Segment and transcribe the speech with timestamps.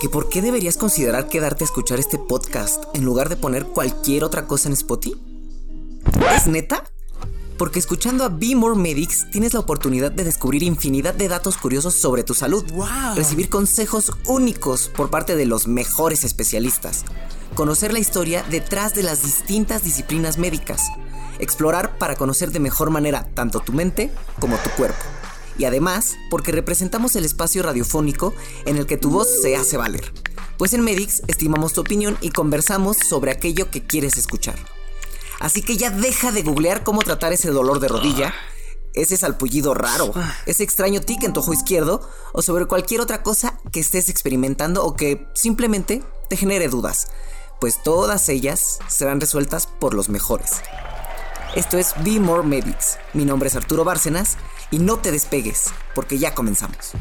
[0.00, 4.24] que por qué deberías considerar quedarte a escuchar este podcast en lugar de poner cualquier
[4.24, 5.20] otra cosa en Spotify?
[6.34, 6.84] ¿Es neta?
[7.58, 11.94] Porque escuchando a Be More Medics tienes la oportunidad de descubrir infinidad de datos curiosos
[11.94, 12.64] sobre tu salud,
[13.14, 17.04] recibir consejos únicos por parte de los mejores especialistas,
[17.54, 20.82] conocer la historia detrás de las distintas disciplinas médicas,
[21.38, 25.04] explorar para conocer de mejor manera tanto tu mente como tu cuerpo.
[25.62, 28.34] Y además, porque representamos el espacio radiofónico
[28.66, 30.12] en el que tu voz se hace valer.
[30.58, 34.56] Pues en Medics estimamos tu opinión y conversamos sobre aquello que quieres escuchar.
[35.38, 38.34] Así que ya deja de googlear cómo tratar ese dolor de rodilla,
[38.94, 40.12] ese salpullido raro,
[40.46, 42.00] ese extraño tic en tu ojo izquierdo
[42.32, 47.06] o sobre cualquier otra cosa que estés experimentando o que simplemente te genere dudas,
[47.60, 50.54] pues todas ellas serán resueltas por los mejores.
[51.54, 52.98] Esto es Be More Medics.
[53.12, 54.38] Mi nombre es Arturo Bárcenas
[54.72, 56.92] y no te despegues, porque ya comenzamos.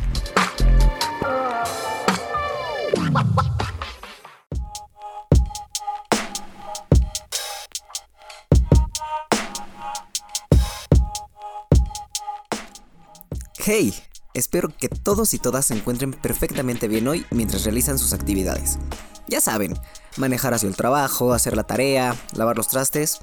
[13.64, 13.96] Hey,
[14.34, 18.78] espero que todos y todas se encuentren perfectamente bien hoy mientras realizan sus actividades.
[19.28, 19.80] Ya saben,
[20.18, 23.20] manejar hacia el trabajo, hacer la tarea, lavar los trastes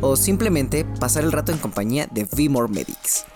[0.00, 3.26] o simplemente pasar el rato en compañía de V-More Medics.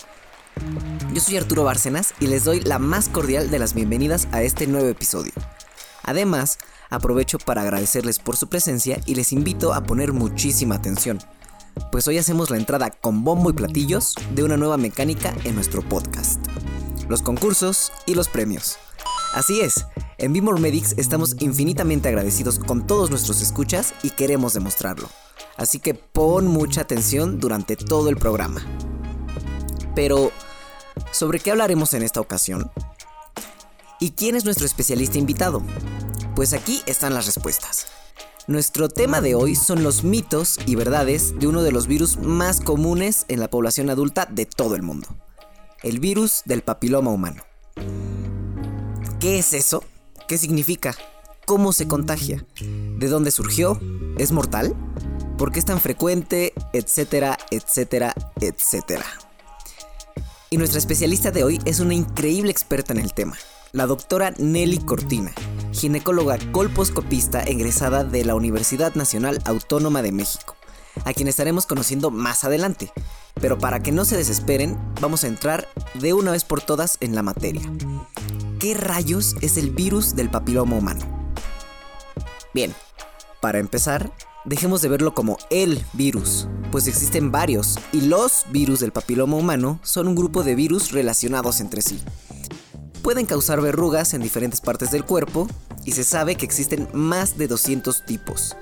[1.13, 4.67] Yo soy Arturo Bárcenas y les doy la más cordial de las bienvenidas a este
[4.67, 5.33] nuevo episodio.
[6.03, 6.59] Además,
[6.91, 11.19] aprovecho para agradecerles por su presencia y les invito a poner muchísima atención
[11.91, 15.83] pues hoy hacemos la entrada con bombo y platillos de una nueva mecánica en nuestro
[15.83, 16.45] podcast.
[17.09, 18.79] Los concursos y los premios.
[19.35, 19.87] Así es,
[20.19, 25.09] en Bimor Medics estamos infinitamente agradecidos con todos nuestros escuchas y queremos demostrarlo.
[25.57, 28.63] Así que pon mucha atención durante todo el programa.
[29.95, 30.33] Pero,
[31.13, 32.71] ¿sobre qué hablaremos en esta ocasión?
[34.01, 35.63] ¿Y quién es nuestro especialista invitado?
[36.35, 37.87] Pues aquí están las respuestas.
[38.47, 42.61] Nuestro tema de hoy son los mitos y verdades de uno de los virus más
[42.61, 45.09] comunes en la población adulta de todo el mundo.
[45.83, 47.43] El virus del papiloma humano.
[49.19, 49.83] ¿Qué es eso?
[50.29, 50.95] ¿Qué significa?
[51.45, 52.47] ¿Cómo se contagia?
[52.61, 53.81] ¿De dónde surgió?
[54.19, 54.77] ¿Es mortal?
[55.39, 56.53] ¿Por qué es tan frecuente?
[56.73, 59.07] Etcétera, etcétera, etcétera.
[60.57, 63.37] Nuestra especialista de hoy es una increíble experta en el tema
[63.73, 65.33] la doctora Nelly Cortina,
[65.73, 70.57] ginecóloga colposcopista egresada de la Universidad Nacional Autónoma de México,
[71.05, 72.91] a quien estaremos conociendo más adelante.
[73.35, 77.15] Pero para que no se desesperen, vamos a entrar de una vez por todas en
[77.15, 77.71] la materia.
[78.59, 81.05] ¿Qué rayos es el virus del papiloma humano?
[82.55, 82.75] Bien,
[83.43, 84.11] para empezar,
[84.47, 89.81] dejemos de verlo como el virus, pues existen varios, y los virus del papiloma humano
[89.83, 92.01] son un grupo de virus relacionados entre sí
[93.07, 95.47] pueden causar verrugas en diferentes partes del cuerpo
[95.85, 98.57] y se sabe que existen más de 200 tipos,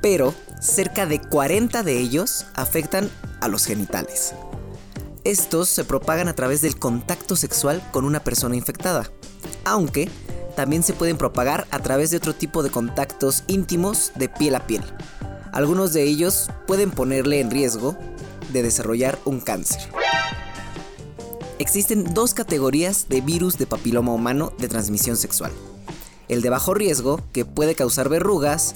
[0.00, 3.10] pero cerca de 40 de ellos afectan
[3.40, 4.34] a los genitales.
[5.24, 9.10] Estos se propagan a través del contacto sexual con una persona infectada,
[9.64, 10.08] aunque
[10.54, 14.64] también se pueden propagar a través de otro tipo de contactos íntimos de piel a
[14.64, 14.84] piel.
[15.52, 17.96] Algunos de ellos pueden ponerle en riesgo
[18.52, 19.80] de desarrollar un cáncer.
[21.58, 25.50] Existen dos categorías de virus de papiloma humano de transmisión sexual.
[26.28, 28.74] El de bajo riesgo, que puede causar verrugas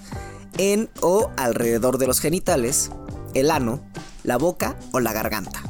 [0.59, 2.91] en o alrededor de los genitales,
[3.35, 3.81] el ano,
[4.25, 5.63] la boca o la garganta.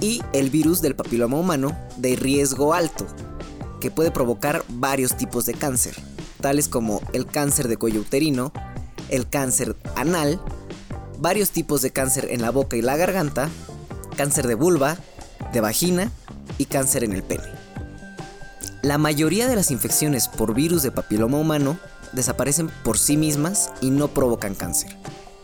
[0.00, 3.06] Y el virus del papiloma humano de riesgo alto,
[3.80, 5.96] que puede provocar varios tipos de cáncer,
[6.40, 8.52] tales como el cáncer de cuello uterino,
[9.12, 10.40] el cáncer anal,
[11.18, 13.50] varios tipos de cáncer en la boca y la garganta,
[14.16, 14.96] cáncer de vulva,
[15.52, 16.10] de vagina
[16.56, 17.44] y cáncer en el pene.
[18.80, 21.78] La mayoría de las infecciones por virus de papiloma humano
[22.12, 24.96] desaparecen por sí mismas y no provocan cáncer.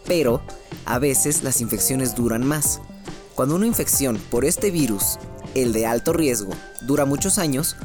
[0.07, 0.41] Pero
[0.87, 2.81] a veces las infecciones duran más.
[3.35, 5.19] Cuando una infección por este virus,
[5.55, 7.77] el de alto riesgo, dura muchos años,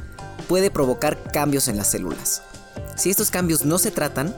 [0.48, 2.42] puede provocar cambios en las células.
[2.96, 4.34] Si estos cambios no se tratan,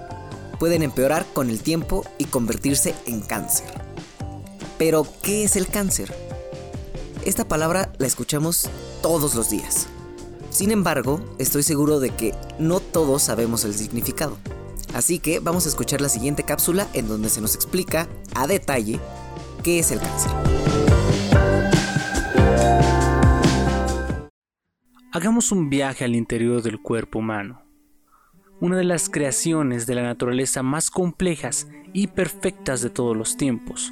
[0.57, 3.68] pueden empeorar con el tiempo y convertirse en cáncer.
[4.78, 6.13] Pero, ¿qué es el cáncer?
[7.24, 8.69] Esta palabra la escuchamos
[9.02, 9.88] todos los días.
[10.50, 14.38] Sin embargo, estoy seguro de que no todos sabemos el significado.
[14.94, 19.00] Así que vamos a escuchar la siguiente cápsula en donde se nos explica a detalle
[19.63, 20.31] qué es el cáncer.
[25.12, 27.65] Hagamos un viaje al interior del cuerpo humano,
[28.60, 33.92] una de las creaciones de la naturaleza más complejas y perfectas de todos los tiempos,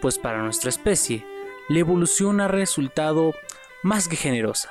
[0.00, 1.24] pues para nuestra especie,
[1.68, 3.34] la evolución ha resultado
[3.82, 4.70] más que generosa.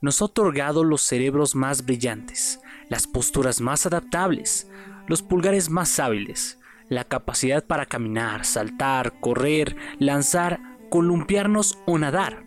[0.00, 4.70] Nos ha otorgado los cerebros más brillantes, las posturas más adaptables,
[5.06, 6.58] los pulgares más hábiles,
[6.88, 12.44] la capacidad para caminar, saltar, correr, lanzar, columpiarnos o nadar.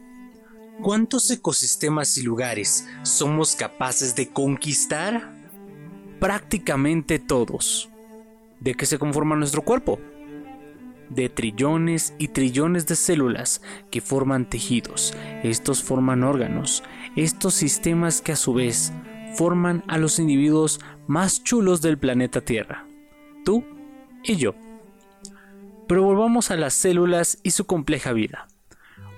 [0.82, 5.33] ¿Cuántos ecosistemas y lugares somos capaces de conquistar?
[6.24, 7.90] Prácticamente todos.
[8.62, 10.00] ¿De qué se conforma nuestro cuerpo?
[11.10, 13.62] De trillones y trillones de células
[13.92, 15.14] que forman tejidos.
[15.44, 16.82] Estos forman órganos.
[17.18, 18.94] Estos sistemas que a su vez
[19.36, 22.88] forman a los individuos más chulos del planeta Tierra.
[23.44, 23.66] Tú
[24.24, 24.56] y yo.
[25.90, 28.48] Pero volvamos a las células y su compleja vida.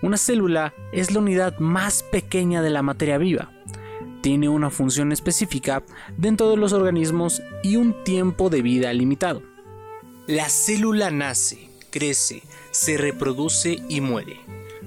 [0.02, 3.52] Una célula es la unidad más pequeña de la materia viva.
[4.26, 5.84] Tiene una función específica
[6.18, 9.44] dentro de los organismos y un tiempo de vida limitado.
[10.26, 12.42] La célula nace, crece,
[12.72, 14.40] se reproduce y muere.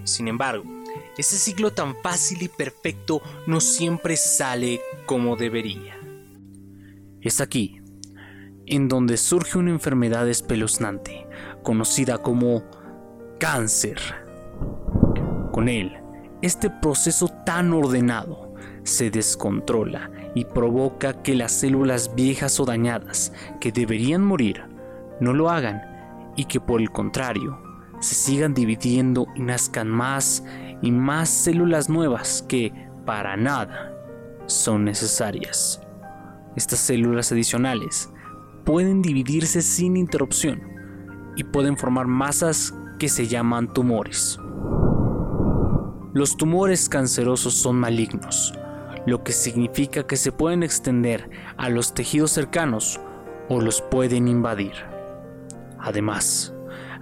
[0.03, 0.65] Sin embargo,
[1.17, 5.97] ese ciclo tan fácil y perfecto no siempre sale como debería.
[7.21, 7.81] Es aquí,
[8.67, 11.29] en donde surge una enfermedad espeluznante,
[11.63, 12.65] conocida como
[13.39, 14.01] cáncer.
[15.53, 15.97] Con él,
[16.43, 18.48] este proceso tan ordenado
[18.89, 24.65] se descontrola y provoca que las células viejas o dañadas que deberían morir
[25.21, 25.83] no lo hagan
[26.37, 27.61] y que por el contrario
[28.01, 30.45] se sigan dividiendo y nazcan más
[30.83, 32.73] y más células nuevas que
[33.05, 33.93] para nada
[34.47, 35.81] son necesarias.
[36.57, 38.11] Estas células adicionales
[38.65, 40.63] pueden dividirse sin interrupción
[41.37, 44.39] y pueden formar masas que se llaman tumores.
[46.15, 48.55] Los tumores cancerosos son malignos,
[49.09, 53.01] lo que significa que se pueden extender a los tejidos cercanos
[53.49, 54.73] o los pueden invadir.
[55.79, 56.53] Además,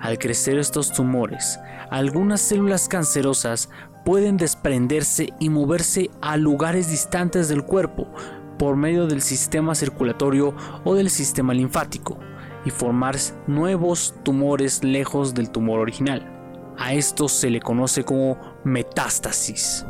[0.00, 1.58] al crecer estos tumores,
[1.90, 3.70] algunas células cancerosas
[4.04, 8.06] pueden desprenderse y moverse a lugares distantes del cuerpo
[8.58, 10.54] por medio del sistema circulatorio
[10.84, 12.18] o del sistema linfático
[12.64, 13.16] y formar
[13.46, 16.32] nuevos tumores lejos del tumor original.
[16.78, 19.84] A esto se le conoce como metástasis.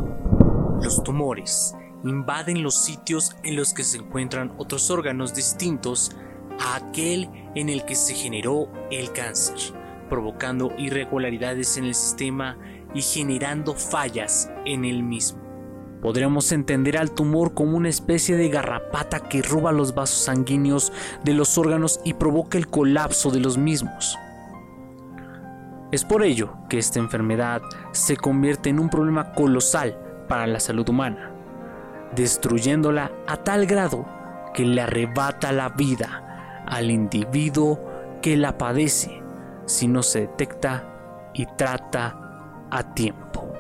[0.83, 6.13] Los tumores invaden los sitios en los que se encuentran otros órganos distintos
[6.61, 9.57] a aquel en el que se generó el cáncer,
[10.09, 12.57] provocando irregularidades en el sistema
[12.95, 15.47] y generando fallas en el mismo.
[16.01, 20.93] Podríamos entender al tumor como una especie de garrapata que roba los vasos sanguíneos
[21.25, 24.17] de los órganos y provoca el colapso de los mismos.
[25.93, 27.63] Es por ello que esta enfermedad
[27.93, 29.99] se convierte en un problema colosal
[30.29, 31.33] para la salud humana,
[32.17, 34.07] destruyéndola a tal grado
[34.55, 37.79] que le arrebata la vida al individuo
[38.23, 39.23] que la padece
[39.67, 43.53] si no se detecta y trata a tiempo.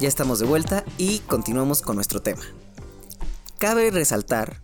[0.00, 2.42] Ya estamos de vuelta y continuamos con nuestro tema.
[3.58, 4.60] Cabe resaltar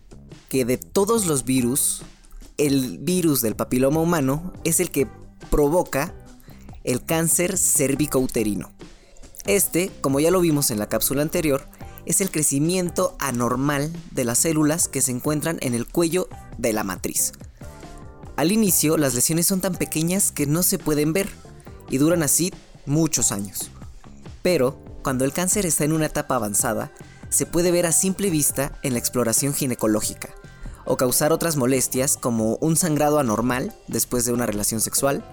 [0.49, 2.03] que de todos los virus,
[2.57, 5.07] el virus del papiloma humano es el que
[5.49, 6.13] provoca
[6.83, 8.71] el cáncer cérvico-uterino.
[9.45, 11.67] Este, como ya lo vimos en la cápsula anterior,
[12.05, 16.29] es el crecimiento anormal de las células que se encuentran en el cuello
[16.59, 17.31] de la matriz.
[18.35, 21.29] Al inicio, las lesiones son tan pequeñas que no se pueden ver
[21.89, 22.53] y duran así
[22.85, 23.71] muchos años.
[24.43, 26.91] Pero cuando el cáncer está en una etapa avanzada,
[27.33, 30.29] se puede ver a simple vista en la exploración ginecológica,
[30.85, 35.25] o causar otras molestias como un sangrado anormal después de una relación sexual,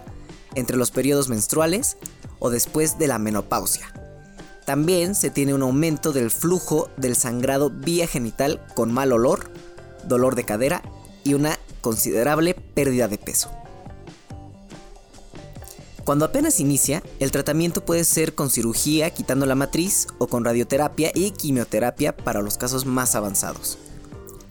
[0.55, 1.99] entre los periodos menstruales
[2.39, 3.93] o después de la menopausia.
[4.65, 9.51] También se tiene un aumento del flujo del sangrado vía genital con mal olor,
[10.05, 10.83] dolor de cadera
[11.23, 13.51] y una considerable pérdida de peso.
[16.11, 21.13] Cuando apenas inicia, el tratamiento puede ser con cirugía quitando la matriz o con radioterapia
[21.15, 23.79] y quimioterapia para los casos más avanzados.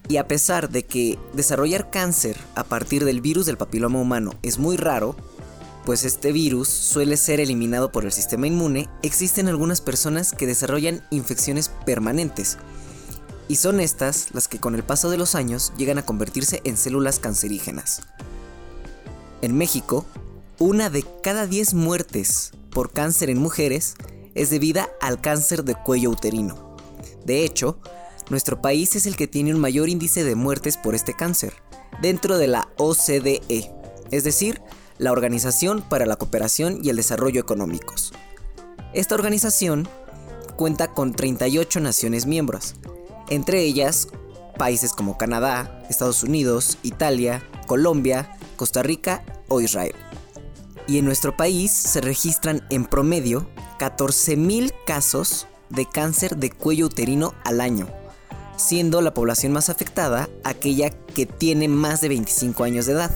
[0.07, 4.57] Y a pesar de que desarrollar cáncer a partir del virus del papiloma humano es
[4.57, 5.17] muy raro,
[5.83, 11.05] pues este virus suele ser eliminado por el sistema inmune, existen algunas personas que desarrollan
[11.09, 12.57] infecciones permanentes.
[13.49, 16.77] Y son estas las que con el paso de los años llegan a convertirse en
[16.77, 18.03] células cancerígenas.
[19.41, 20.05] En México,
[20.59, 23.95] una de cada 10 muertes por cáncer en mujeres
[24.35, 26.75] es debida al cáncer de cuello uterino.
[27.25, 27.79] De hecho,
[28.29, 31.53] nuestro país es el que tiene un mayor índice de muertes por este cáncer,
[32.01, 33.71] dentro de la OCDE,
[34.11, 34.61] es decir,
[34.97, 38.11] la Organización para la Cooperación y el Desarrollo Económicos.
[38.93, 39.87] Esta organización
[40.57, 42.75] cuenta con 38 naciones miembros,
[43.29, 44.09] entre ellas
[44.57, 49.95] países como Canadá, Estados Unidos, Italia, Colombia, Costa Rica o Israel.
[50.89, 57.35] Y en nuestro país se registran en promedio 14.000 casos de cáncer de cuello uterino
[57.45, 57.87] al año,
[58.57, 63.11] siendo la población más afectada aquella que tiene más de 25 años de edad,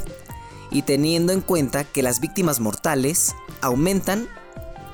[0.70, 4.28] y teniendo en cuenta que las víctimas mortales aumentan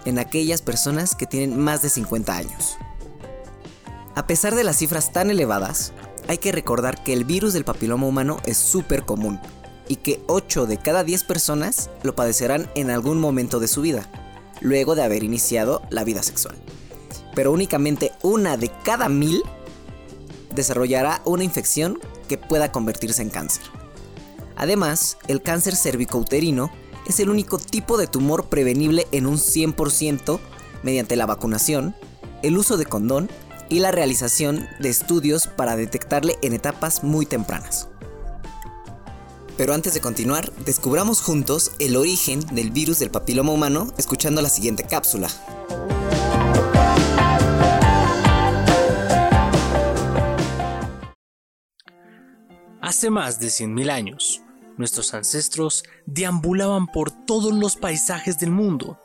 [0.06, 2.78] en aquellas personas que tienen más de 50 años.
[4.16, 5.92] A pesar de las cifras tan elevadas,
[6.30, 9.38] hay que recordar que el virus del papiloma humano es súper común
[9.90, 14.10] y que 8 de cada 10 personas lo padecerán en algún momento de su vida,
[14.62, 16.56] luego de haber iniciado la vida sexual.
[17.36, 19.44] Pero únicamente una de cada mil
[20.56, 23.64] desarrollará una infección que pueda convertirse en cáncer.
[24.56, 26.72] Además, el cáncer cervicouterino
[27.08, 30.40] es el único tipo de tumor prevenible en un 100%
[30.84, 31.96] mediante la vacunación,
[32.44, 33.30] el uso de condón
[33.70, 37.89] y la realización de estudios para detectarle en etapas muy tempranas.
[39.60, 44.48] Pero antes de continuar, descubramos juntos el origen del virus del papiloma humano escuchando la
[44.48, 45.28] siguiente cápsula.
[52.80, 54.42] Hace más de 100.000 años,
[54.78, 58.98] nuestros ancestros deambulaban por todos los paisajes del mundo,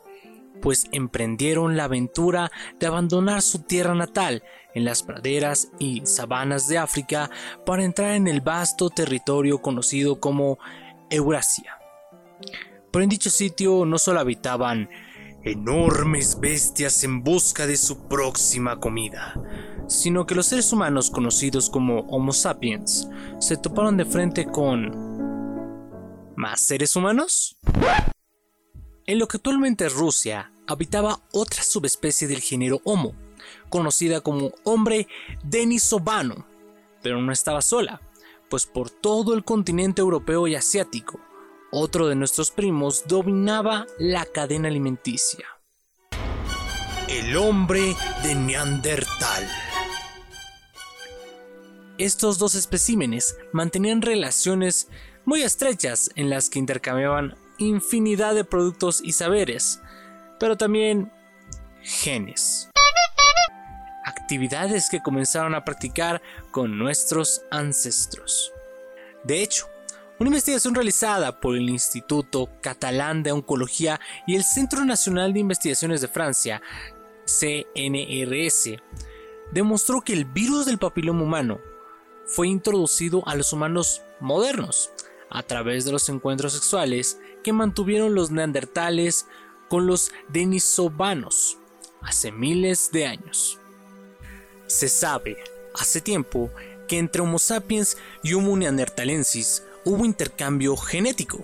[0.65, 4.41] pues emprendieron la aventura de abandonar su tierra natal
[4.73, 7.29] en las praderas y sabanas de África
[7.67, 10.57] para entrar en el vasto territorio conocido como
[11.11, 11.77] Eurasia.
[12.91, 14.89] Pero en dicho sitio no solo habitaban
[15.43, 19.39] enormes bestias en busca de su próxima comida,
[19.87, 23.07] sino que los seres humanos conocidos como Homo sapiens
[23.39, 25.13] se toparon de frente con...
[26.35, 27.55] ¿Más seres humanos?
[29.05, 33.13] En lo que actualmente es Rusia, habitaba otra subespecie del género Homo,
[33.69, 35.07] conocida como hombre
[35.43, 36.47] denisovano,
[37.01, 38.01] pero no estaba sola,
[38.49, 41.19] pues por todo el continente europeo y asiático,
[41.71, 45.45] otro de nuestros primos dominaba la cadena alimenticia.
[47.07, 49.47] El hombre de Neandertal.
[51.97, 54.89] Estos dos especímenes mantenían relaciones
[55.23, 59.79] muy estrechas en las que intercambiaban infinidad de productos y saberes,
[60.39, 61.11] pero también
[61.81, 62.69] genes
[64.25, 68.51] actividades que comenzaron a practicar con nuestros ancestros.
[69.23, 69.67] De hecho,
[70.17, 76.01] una investigación realizada por el Instituto Catalán de Oncología y el Centro Nacional de Investigaciones
[76.01, 76.61] de Francia,
[77.25, 78.77] CNRS,
[79.51, 81.59] demostró que el virus del papiloma humano
[82.25, 84.89] fue introducido a los humanos modernos
[85.29, 89.27] a través de los encuentros sexuales que mantuvieron los neandertales
[89.69, 91.57] con los denisovanos
[92.01, 93.59] hace miles de años.
[94.67, 95.37] Se sabe,
[95.73, 96.51] hace tiempo,
[96.87, 101.43] que entre Homo sapiens y Homo neanderthalensis hubo intercambio genético,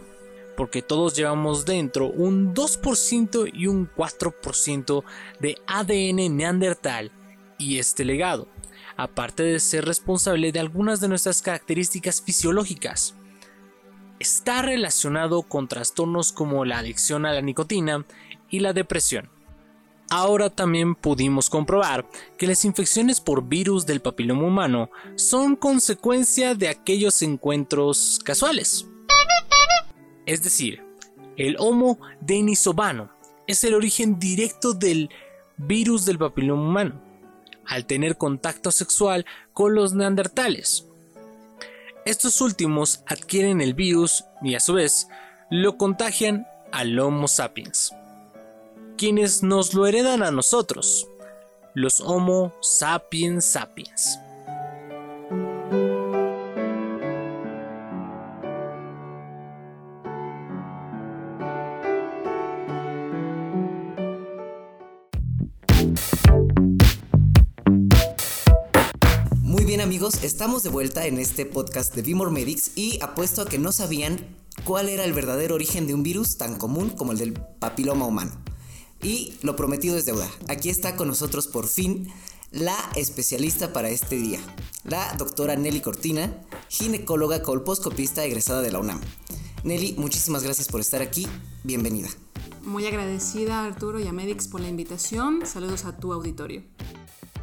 [0.56, 5.04] porque todos llevamos dentro un 2% y un 4%
[5.40, 7.12] de ADN neandertal
[7.58, 8.48] y este legado,
[8.98, 13.16] aparte de ser responsable de algunas de nuestras características fisiológicas,
[14.22, 18.06] está relacionado con trastornos como la adicción a la nicotina
[18.50, 19.30] y la depresión.
[20.12, 26.70] Ahora también pudimos comprobar que las infecciones por virus del papiloma humano son consecuencia de
[26.70, 28.86] aquellos encuentros casuales.
[30.26, 30.84] Es decir,
[31.38, 33.10] el Homo denisovano
[33.48, 35.10] es el origen directo del
[35.58, 37.02] virus del papiloma humano,
[37.66, 40.91] al tener contacto sexual con los neandertales.
[42.06, 45.08] Estos últimos adquieren el virus y a su vez
[45.50, 47.94] lo contagian al Homo sapiens
[49.02, 51.08] quienes nos lo heredan a nosotros,
[51.74, 54.20] los Homo sapiens sapiens.
[70.02, 73.72] Amigos, estamos de vuelta en este podcast de Vimor Medics y apuesto a que no
[73.72, 78.08] sabían cuál era el verdadero origen de un virus tan común como el del papiloma
[78.08, 78.32] humano.
[79.04, 80.28] Y lo prometido es deuda.
[80.50, 82.12] Aquí está con nosotros por fin
[82.50, 84.40] la especialista para este día,
[84.86, 86.36] la doctora Nelly Cortina,
[86.68, 89.00] ginecóloga colposcopista egresada de la UNAM.
[89.64, 91.28] Nelly, muchísimas gracias por estar aquí.
[91.64, 92.10] Bienvenida.
[92.64, 95.46] Muy agradecida Arturo y a Medix por la invitación.
[95.46, 96.64] Saludos a tu auditorio.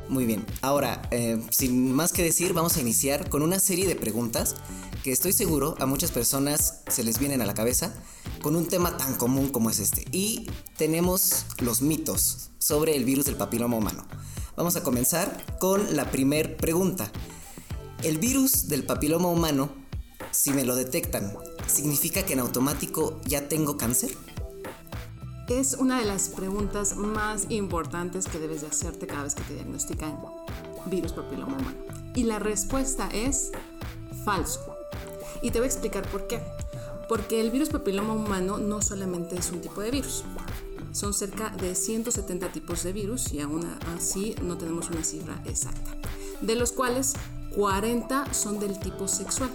[0.09, 3.95] Muy bien, ahora, eh, sin más que decir, vamos a iniciar con una serie de
[3.95, 4.57] preguntas
[5.05, 7.93] que estoy seguro a muchas personas se les vienen a la cabeza
[8.41, 10.05] con un tema tan común como es este.
[10.11, 14.07] Y tenemos los mitos sobre el virus del papiloma humano.
[14.57, 17.13] Vamos a comenzar con la primer pregunta.
[18.03, 19.71] El virus del papiloma humano,
[20.31, 21.37] si me lo detectan,
[21.67, 24.17] ¿significa que en automático ya tengo cáncer?
[25.49, 29.55] Es una de las preguntas más importantes que debes de hacerte cada vez que te
[29.55, 30.21] diagnostican
[30.85, 31.79] virus papiloma humano.
[32.15, 33.51] Y la respuesta es
[34.27, 34.77] falso.
[35.41, 36.43] Y te voy a explicar por qué.
[37.09, 40.23] Porque el virus papiloma humano no solamente es un tipo de virus.
[40.93, 45.93] Son cerca de 170 tipos de virus y aún así no tenemos una cifra exacta.
[46.43, 47.15] De los cuales
[47.57, 49.51] 40 son del tipo sexual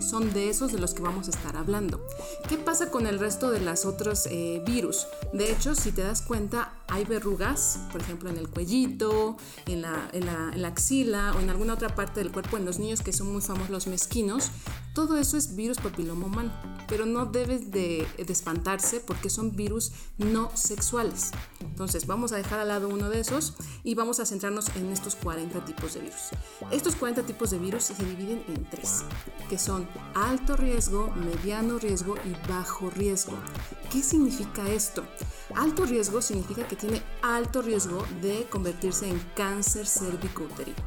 [0.00, 2.04] son de esos de los que vamos a estar hablando.
[2.48, 5.06] ¿Qué pasa con el resto de las otros eh, virus?
[5.32, 10.66] De hecho, si te das cuenta, hay verrugas, por ejemplo, en el cuellito, en la,
[10.66, 13.70] axila o en alguna otra parte del cuerpo en los niños que son muy famosos
[13.70, 14.50] los mezquinos,
[14.94, 16.52] todo eso es virus papiloma humano,
[16.88, 21.30] pero no debes de, espantarse porque son virus no sexuales.
[21.60, 25.14] Entonces vamos a dejar al lado uno de esos y vamos a centrarnos en estos
[25.14, 26.28] 40 tipos de virus.
[26.72, 29.04] Estos 40 tipos de virus se dividen en tres,
[29.48, 33.38] que son alto riesgo, mediano riesgo y bajo riesgo.
[33.92, 35.04] ¿Qué significa esto?
[35.54, 40.78] Alto riesgo significa que tiene alto riesgo de convertirse en cáncer cérvico-uterino.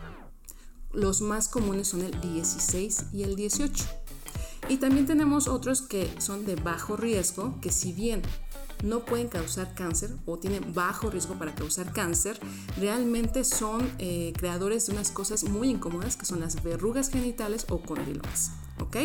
[0.92, 3.86] Los más comunes son el 16 y el 18.
[4.70, 8.24] Y también tenemos otros que son de bajo riesgo, que si bien
[8.84, 12.40] no pueden causar cáncer o tienen bajo riesgo para causar cáncer,
[12.80, 17.82] realmente son eh, creadores de unas cosas muy incómodas que son las verrugas genitales o
[17.84, 18.50] condilomas.
[18.80, 18.98] ¿Ok?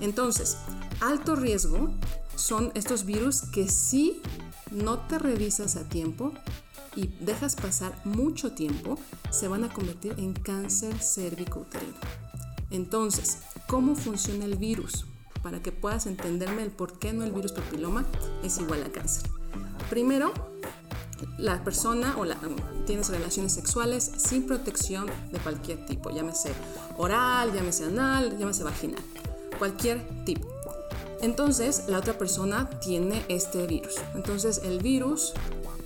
[0.00, 0.58] Entonces,
[1.00, 1.94] alto riesgo
[2.36, 4.22] son estos virus que si
[4.70, 6.32] no te revisas a tiempo,
[6.96, 8.98] y dejas pasar mucho tiempo,
[9.30, 11.94] se van a convertir en cáncer cérvico-uterino.
[12.70, 15.06] Entonces, ¿cómo funciona el virus?
[15.42, 18.04] Para que puedas entenderme el por qué no el virus papiloma
[18.42, 19.30] es igual a cáncer.
[19.88, 20.32] Primero,
[21.38, 22.36] la persona o la,
[22.86, 26.52] tienes relaciones sexuales sin protección de cualquier tipo, llámese
[26.96, 29.02] oral, llámese anal, llámese vaginal,
[29.58, 30.48] cualquier tipo.
[31.22, 33.96] Entonces, la otra persona tiene este virus.
[34.14, 35.34] Entonces, el virus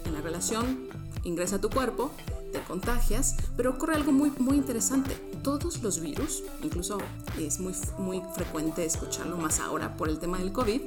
[0.05, 0.89] en la relación
[1.25, 2.13] ingresa a tu cuerpo,
[2.53, 5.17] te contagias, pero ocurre algo muy, muy interesante.
[5.43, 6.99] Todos los virus, incluso
[7.39, 10.81] es muy, muy frecuente escucharlo más ahora por el tema del COVID,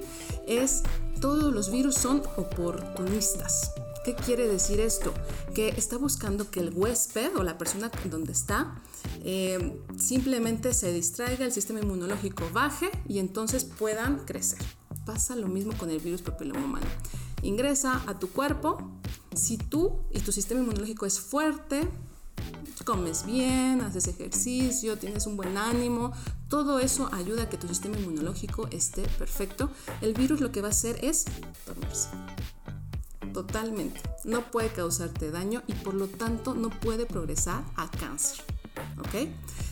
[0.47, 0.83] es
[1.19, 3.73] todos los virus son oportunistas.
[4.07, 5.13] ¿Qué quiere decir esto?
[5.53, 8.81] Que está buscando que el huésped o la persona donde está
[9.25, 14.59] eh, simplemente se distraiga, el sistema inmunológico baje y entonces puedan crecer.
[15.05, 16.85] Pasa lo mismo con el virus papiloma humano.
[17.41, 18.77] Ingresa a tu cuerpo,
[19.35, 21.85] si tú y tu sistema inmunológico es fuerte,
[22.85, 26.13] comes bien, haces ejercicio, tienes un buen ánimo,
[26.47, 29.69] todo eso ayuda a que tu sistema inmunológico esté perfecto.
[29.99, 31.25] El virus lo que va a hacer es
[31.65, 32.07] dormirse.
[33.38, 34.02] Totalmente.
[34.23, 38.43] No puede causarte daño y por lo tanto no puede progresar a cáncer.
[38.97, 39.30] ¿Ok?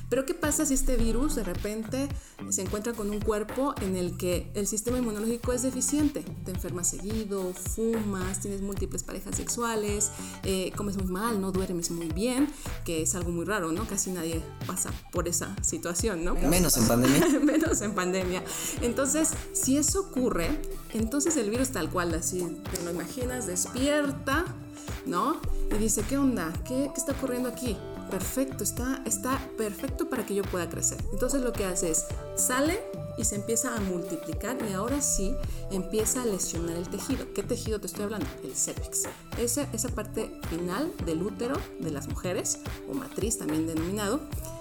[0.10, 2.08] Pero ¿qué pasa si este virus de repente
[2.50, 6.24] se encuentra con un cuerpo en el que el sistema inmunológico es deficiente?
[6.44, 10.12] Te enfermas seguido, fumas, tienes múltiples parejas sexuales,
[10.44, 12.48] eh, comes muy mal, no duermes muy bien,
[12.84, 13.88] que es algo muy raro, ¿no?
[13.88, 16.36] Casi nadie pasa por esa situación, ¿no?
[16.36, 17.40] Menos en pandemia.
[17.40, 18.44] Menos en pandemia.
[18.82, 20.62] Entonces, si eso ocurre,
[20.94, 24.46] entonces el virus tal cual, así te lo imaginas, despierta,
[25.06, 25.40] ¿no?
[25.72, 26.54] Y dice, ¿qué onda?
[26.64, 27.76] ¿Qué, qué está ocurriendo aquí?
[28.10, 30.98] Perfecto, está, está perfecto para que yo pueda crecer.
[31.12, 32.80] Entonces lo que hace es, sale
[33.18, 35.36] y se empieza a multiplicar y ahora sí
[35.72, 37.34] empieza a lesionar el tejido.
[37.34, 38.28] ¿Qué tejido te estoy hablando?
[38.44, 39.04] El cervix.
[39.38, 44.20] Esa, esa parte final del útero de las mujeres, o matriz también denominado.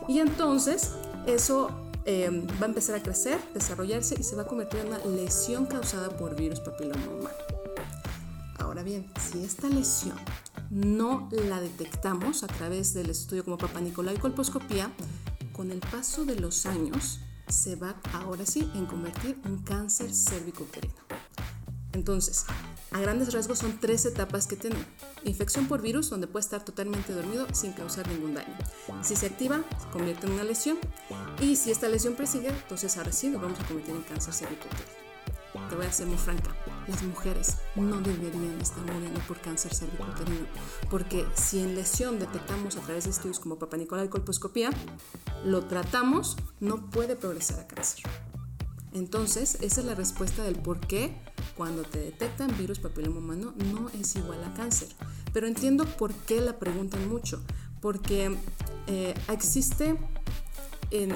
[0.08, 0.92] Y entonces
[1.26, 1.70] eso
[2.06, 5.66] eh, va a empezar a crecer, desarrollarse y se va a convertir en una lesión
[5.66, 7.36] causada por virus papiloma humano.
[8.58, 10.16] Ahora bien, si esta lesión
[10.74, 14.90] no la detectamos a través del estudio como Papa Nicolau y colposcopía,
[15.52, 20.94] con el paso de los años se va ahora sí en convertir en cáncer cérvico-uterino.
[21.92, 22.46] Entonces,
[22.90, 24.84] a grandes rasgos son tres etapas que tienen.
[25.22, 28.56] Infección por virus, donde puede estar totalmente dormido sin causar ningún daño.
[29.02, 30.78] Si se activa, se convierte en una lesión.
[31.40, 35.04] Y si esta lesión persigue, entonces ahora sí lo vamos a convertir en cáncer cérvico-uterino
[35.68, 36.54] te voy a ser muy franca,
[36.88, 40.46] las mujeres no deberían estar muriendo por cáncer cervicuterino,
[40.90, 44.70] porque si en lesión detectamos a través de estudios como Papa y colposcopía,
[45.44, 48.04] lo tratamos, no puede progresar a cáncer.
[48.92, 51.16] Entonces, esa es la respuesta del por qué
[51.56, 54.88] cuando te detectan virus papiloma humano no es igual a cáncer.
[55.32, 57.42] Pero entiendo por qué la preguntan mucho,
[57.80, 58.36] porque
[58.86, 59.98] eh, existe
[60.90, 61.12] en,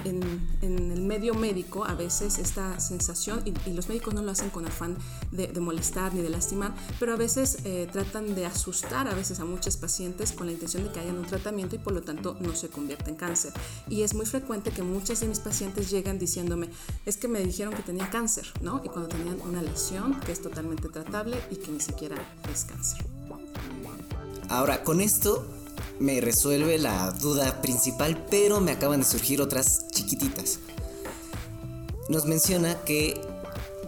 [0.62, 4.96] el medio médico a veces esta sensación, y, los médicos no lo hacen con afán
[5.30, 9.44] de, molestar ni de lastimar, pero a veces eh, tratan de asustar a veces a
[9.44, 12.54] muchos pacientes con la intención de que hayan un tratamiento y por lo tanto no
[12.54, 13.52] se convierta en cáncer.
[13.88, 16.68] Y es muy frecuente que muchas de mis pacientes llegan diciéndome,
[17.06, 18.80] es que me dijeron que tenía cáncer, ¿no?
[18.84, 22.16] Y cuando tenían una lesión que es totalmente tratable y que ni siquiera
[22.52, 23.06] es cáncer.
[24.50, 25.46] Ahora, con esto
[26.00, 30.60] me resuelve la duda principal, pero me acaban de surgir otras chiquititas.
[32.08, 33.20] Nos menciona que,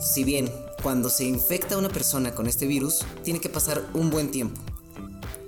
[0.00, 0.50] si bien
[0.82, 4.60] cuando se infecta una persona con este virus, tiene que pasar un buen tiempo.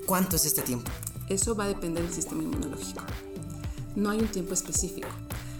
[0.07, 0.91] ¿Cuánto es este tiempo?
[1.29, 3.03] Eso va a depender del sistema inmunológico.
[3.97, 5.09] No hay un tiempo específico.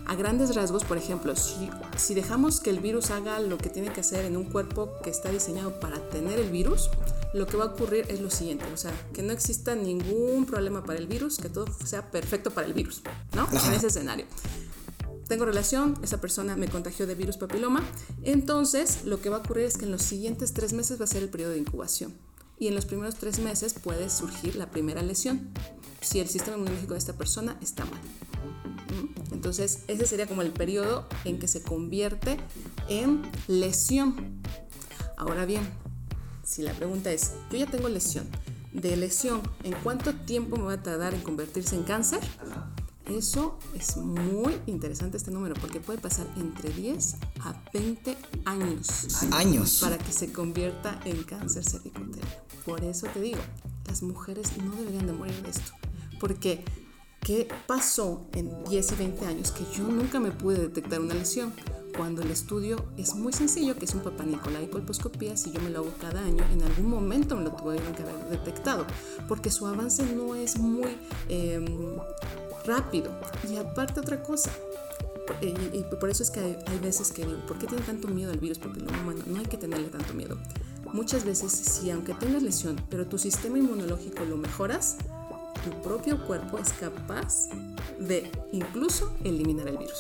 [0.07, 3.93] A grandes rasgos, por ejemplo, si, si, dejamos que el virus haga lo que tiene
[3.93, 6.91] que hacer en un cuerpo que está diseñado para tener el virus,
[7.35, 10.85] lo que va a ocurrir es lo siguiente, o sea, que no exista ningún problema
[10.85, 13.03] para el virus, que todo sea perfecto para el virus,
[13.35, 13.49] ¿no?
[13.51, 14.27] En ese escenario.
[15.29, 17.83] Tengo relación, esa persona me contagió de virus papiloma,
[18.23, 21.09] entonces lo que va a ocurrir es que en los siguientes tres meses va a
[21.09, 22.15] ser el periodo de incubación
[22.59, 25.49] y en los primeros tres meses puede surgir la primera lesión
[26.01, 28.01] si el sistema inmunológico de esta persona está mal.
[29.33, 32.37] Entonces, ese sería como el periodo en que se convierte
[32.89, 34.43] en lesión.
[35.17, 35.69] Ahora bien,
[36.53, 38.27] si la pregunta es, yo ya tengo lesión,
[38.75, 42.21] de lesión, ¿en cuánto tiempo me va a tardar en convertirse en cáncer?
[43.07, 49.09] Eso es muy interesante este número porque puede pasar entre 10 a 20 años.
[49.33, 49.79] Años.
[49.81, 52.29] Para que se convierta en cáncer cervicuterino.
[52.67, 53.41] Por eso te digo,
[53.87, 55.73] las mujeres no deberían de morir de esto.
[56.21, 56.65] Porque
[57.25, 59.53] ¿Qué pasó en 10 y 20 años?
[59.53, 61.53] Que yo nunca me pude detectar una lesión.
[61.97, 65.71] Cuando el estudio es muy sencillo, que es un papá Nicolai colposcopía, si yo me
[65.71, 68.87] lo hago cada año, en algún momento me lo tuvieron que haber detectado,
[69.29, 70.97] porque su avance no es muy
[71.29, 71.99] em,
[72.65, 73.11] rápido.
[73.51, 74.51] Y aparte otra cosa,
[75.41, 78.39] y, por eso es que hay, veces que digo, ¿por qué tiene tanto miedo al
[78.39, 79.23] virus papiloma humano?
[79.27, 80.39] No hay que tenerle tanto miedo.
[80.93, 84.97] Muchas veces, si aunque tengas lesión, pero tu sistema inmunológico lo mejoras,
[85.65, 87.49] tu propio cuerpo es capaz
[87.99, 89.99] de incluso eliminar el virus.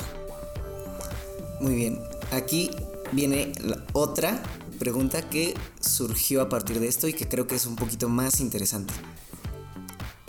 [1.62, 2.00] Muy bien,
[2.32, 2.72] aquí
[3.12, 3.52] viene
[3.92, 4.42] otra
[4.80, 8.40] pregunta que surgió a partir de esto y que creo que es un poquito más
[8.40, 8.92] interesante.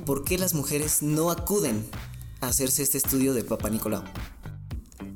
[0.05, 1.83] ¿Por qué las mujeres no acuden
[2.39, 4.03] a hacerse este estudio de Papa Nicolau?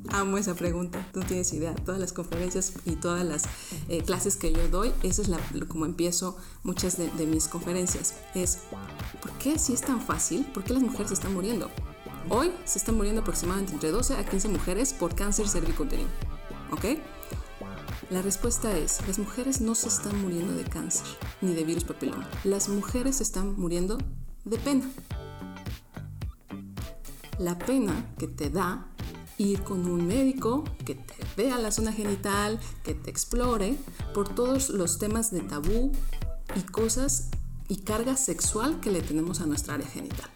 [0.10, 1.76] Amo esa pregunta, tú tienes idea.
[1.76, 3.44] Todas las conferencias y todas las
[3.88, 8.16] eh, clases que yo doy, eso es la, como empiezo muchas de, mis conferencias.
[8.34, 8.58] Es,
[9.22, 10.48] ¿por qué si es tan fácil?
[10.52, 11.70] ¿Por qué las mujeres están muriendo?
[12.30, 16.10] Hoy se están muriendo aproximadamente entre 12 a 15 mujeres por cáncer cervicuterino.
[16.72, 17.00] ¿Ok?
[18.10, 21.08] La respuesta es, las mujeres no se están muriendo de cáncer
[21.40, 22.30] ni de virus papiloma.
[22.44, 23.98] Las mujeres se están muriendo
[24.44, 24.90] de pena.
[27.40, 28.88] La pena que te da
[29.38, 33.78] ir con un médico que te vea la zona genital, que te explore
[34.14, 35.94] por todos los temas de tabú
[36.56, 37.30] y cosas
[37.70, 40.30] y carga sexual que le tenemos a nuestra área genital.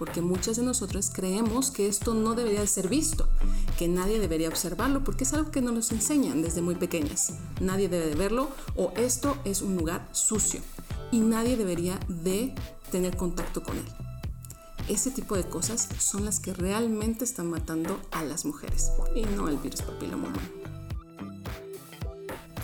[0.00, 3.28] Porque muchas de nosotras creemos que esto no debería ser visto,
[3.78, 7.34] que nadie debería observarlo, porque es algo que no nos enseñan desde muy pequeñas.
[7.60, 10.60] Nadie debe de verlo o esto es un lugar sucio
[11.12, 12.54] y nadie debería de
[12.90, 13.84] tener contacto con él
[14.90, 19.48] ese tipo de cosas son las que realmente están matando a las mujeres y no
[19.48, 20.48] el virus papiloma humano.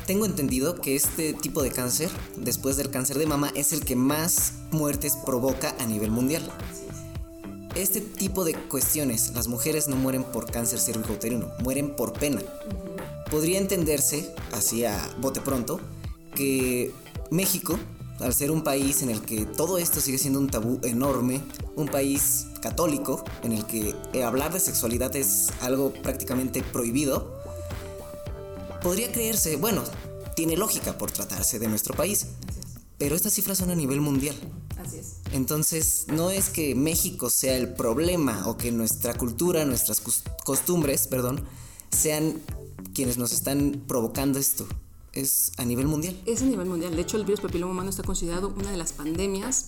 [0.06, 3.96] Tengo entendido que este tipo de cáncer, después del cáncer de mama, es el que
[3.96, 6.48] más muertes provoca a nivel mundial.
[7.76, 12.40] Este tipo de cuestiones, las mujeres no mueren por cáncer cervicouterino, mueren por pena.
[13.30, 15.78] Podría entenderse, así a bote pronto,
[16.34, 16.90] que
[17.30, 17.78] México
[18.20, 21.42] al ser un país en el que todo esto sigue siendo un tabú enorme,
[21.74, 27.42] un país católico en el que eh, hablar de sexualidad es algo prácticamente prohibido,
[28.80, 29.82] podría creerse, bueno,
[30.34, 32.28] tiene lógica por tratarse de nuestro país,
[32.96, 34.34] pero estas cifras son a nivel mundial.
[34.76, 35.16] Así es.
[35.32, 40.02] Entonces, no es que México sea el problema o que nuestra cultura, nuestras
[40.44, 41.44] costumbres, perdón,
[41.90, 42.40] sean
[42.94, 44.66] quienes nos están provocando esto
[45.16, 46.20] es a nivel mundial.
[46.26, 46.94] Es a nivel mundial.
[46.94, 49.66] De hecho, el virus papiloma humano está considerado una de las pandemias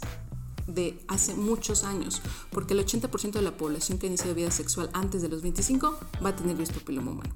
[0.69, 4.91] de hace muchos años, porque el 80% de la población que ha iniciado vida sexual
[4.93, 7.35] antes de los 25 va a tener virus papiloma humano.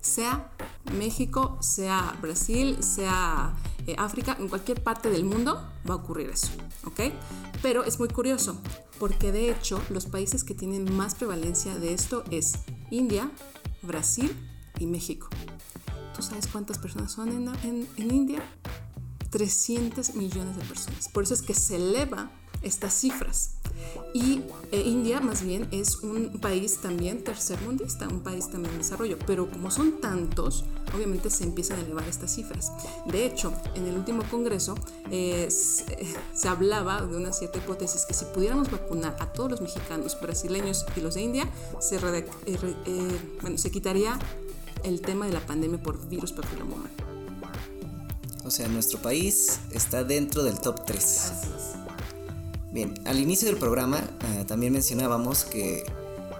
[0.00, 0.50] Sea
[0.98, 3.54] México, sea Brasil, sea
[3.86, 6.48] eh, África, en cualquier parte del mundo va a ocurrir eso,
[6.84, 7.12] ¿ok?
[7.62, 8.56] Pero es muy curioso,
[8.98, 12.54] porque de hecho los países que tienen más prevalencia de esto es
[12.90, 13.30] India,
[13.82, 14.34] Brasil
[14.78, 15.28] y México.
[16.14, 17.28] ¿Tú sabes cuántas personas son
[17.62, 18.42] en, India?
[19.30, 21.08] 300 millones de personas.
[21.08, 22.30] Por eso es que se eleva
[22.64, 23.50] estas cifras.
[24.12, 29.18] Y eh, India más bien es un país también tercermundista, un país también en desarrollo,
[29.26, 32.72] pero como son tantos, obviamente se empiezan a elevar estas cifras.
[33.06, 34.76] De hecho, en el último congreso
[35.10, 40.16] eh, se, hablaba de una cierta hipótesis que si pudiéramos vacunar a todos los mexicanos,
[40.20, 41.50] brasileños y los de India,
[41.80, 44.18] se, eh, bueno, se quitaría
[44.84, 46.90] el tema de la pandemia por virus papiloma humano.
[48.44, 51.32] O sea, nuestro país está dentro del top 3.
[52.74, 55.84] Bien, al inicio del programa eh, también mencionábamos que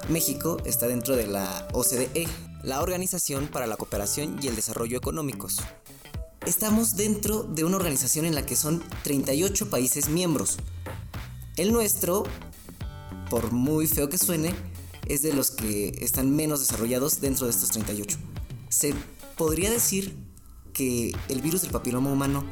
[0.08, 2.26] México está dentro de la OCDE,
[2.64, 5.60] la Organización para la Cooperación y el Desarrollo Económicos.
[6.44, 10.56] Estamos dentro de una organización en la que son 38 países miembros.
[11.56, 12.24] El nuestro,
[13.30, 14.52] por muy feo que suene,
[15.06, 18.18] es de los que están menos desarrollados dentro de estos 38.
[18.70, 18.92] Se
[19.36, 20.16] podría decir
[20.72, 22.42] que el virus del papiloma humano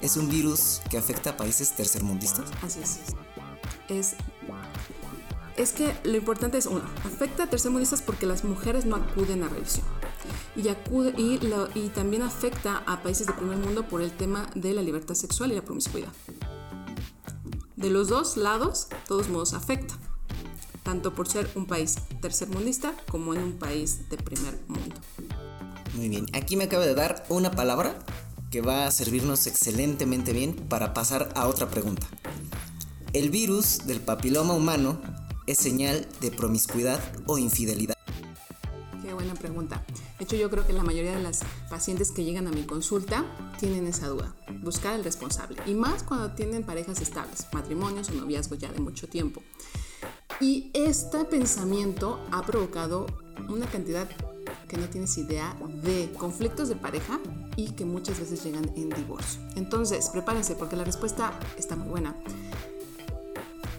[0.00, 2.50] ¿Es un virus que afecta a países tercermundistas?
[2.62, 2.98] Así es.
[3.88, 4.14] Es,
[5.56, 9.48] es que lo importante es, uno, afecta a tercermundistas porque las mujeres no acuden a
[9.48, 9.84] revisión.
[10.54, 11.40] Y, acude, y,
[11.74, 15.50] y también afecta a países de primer mundo por el tema de la libertad sexual
[15.52, 16.12] y la promiscuidad.
[17.76, 19.94] De los dos lados, todos modos afecta,
[20.84, 24.96] tanto por ser un país tercermundista como en un país de primer mundo.
[25.94, 27.98] Muy bien, aquí me acaba de dar una palabra
[28.50, 32.06] que va a servirnos excelentemente bien para pasar a otra pregunta.
[33.12, 35.00] ¿El virus del papiloma humano
[35.46, 37.96] es señal de promiscuidad o infidelidad?
[39.02, 39.84] Qué buena pregunta.
[40.18, 43.24] De hecho, yo creo que la mayoría de las pacientes que llegan a mi consulta
[43.58, 45.62] tienen esa duda, buscar al responsable.
[45.66, 49.42] Y más cuando tienen parejas estables, matrimonios o noviazgos ya de mucho tiempo.
[50.40, 53.06] Y este pensamiento ha provocado
[53.48, 54.08] una cantidad
[54.68, 57.18] que no tienes idea de conflictos de pareja
[57.56, 59.40] y que muchas veces llegan en divorcio.
[59.56, 62.14] Entonces, prepárense porque la respuesta está muy buena.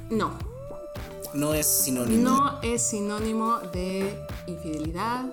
[0.09, 0.33] No.
[1.33, 2.23] No es sinónimo.
[2.23, 5.25] No es sinónimo de infidelidad,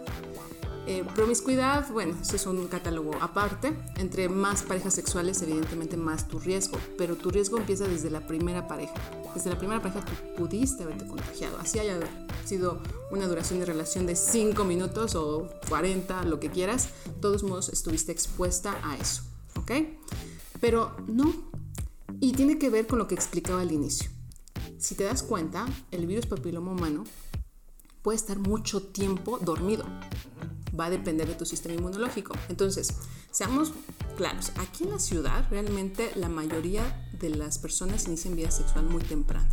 [0.87, 3.77] eh, promiscuidad, bueno, ese es un catálogo aparte.
[3.97, 8.69] Entre más parejas sexuales, evidentemente más tu riesgo, pero tu riesgo empieza desde la primera
[8.69, 8.95] pareja.
[9.35, 11.59] Desde la primera pareja tú pudiste haberte contagiado.
[11.59, 11.99] Así haya
[12.45, 17.69] sido una duración de relación de 5 minutos o 40, lo que quieras, todos modos
[17.69, 19.23] estuviste expuesta a eso,
[19.57, 19.73] ¿ok?
[20.61, 21.35] Pero no.
[22.21, 24.09] Y tiene que ver con lo que explicaba al inicio.
[24.79, 27.03] Si te das cuenta, el virus papiloma humano
[28.03, 29.85] puede estar mucho tiempo dormido
[30.79, 32.35] va a depender de tu sistema inmunológico.
[32.49, 32.95] Entonces,
[33.31, 33.73] seamos
[34.17, 39.03] claros, aquí en la ciudad realmente la mayoría de las personas inician vida sexual muy
[39.03, 39.49] temprano,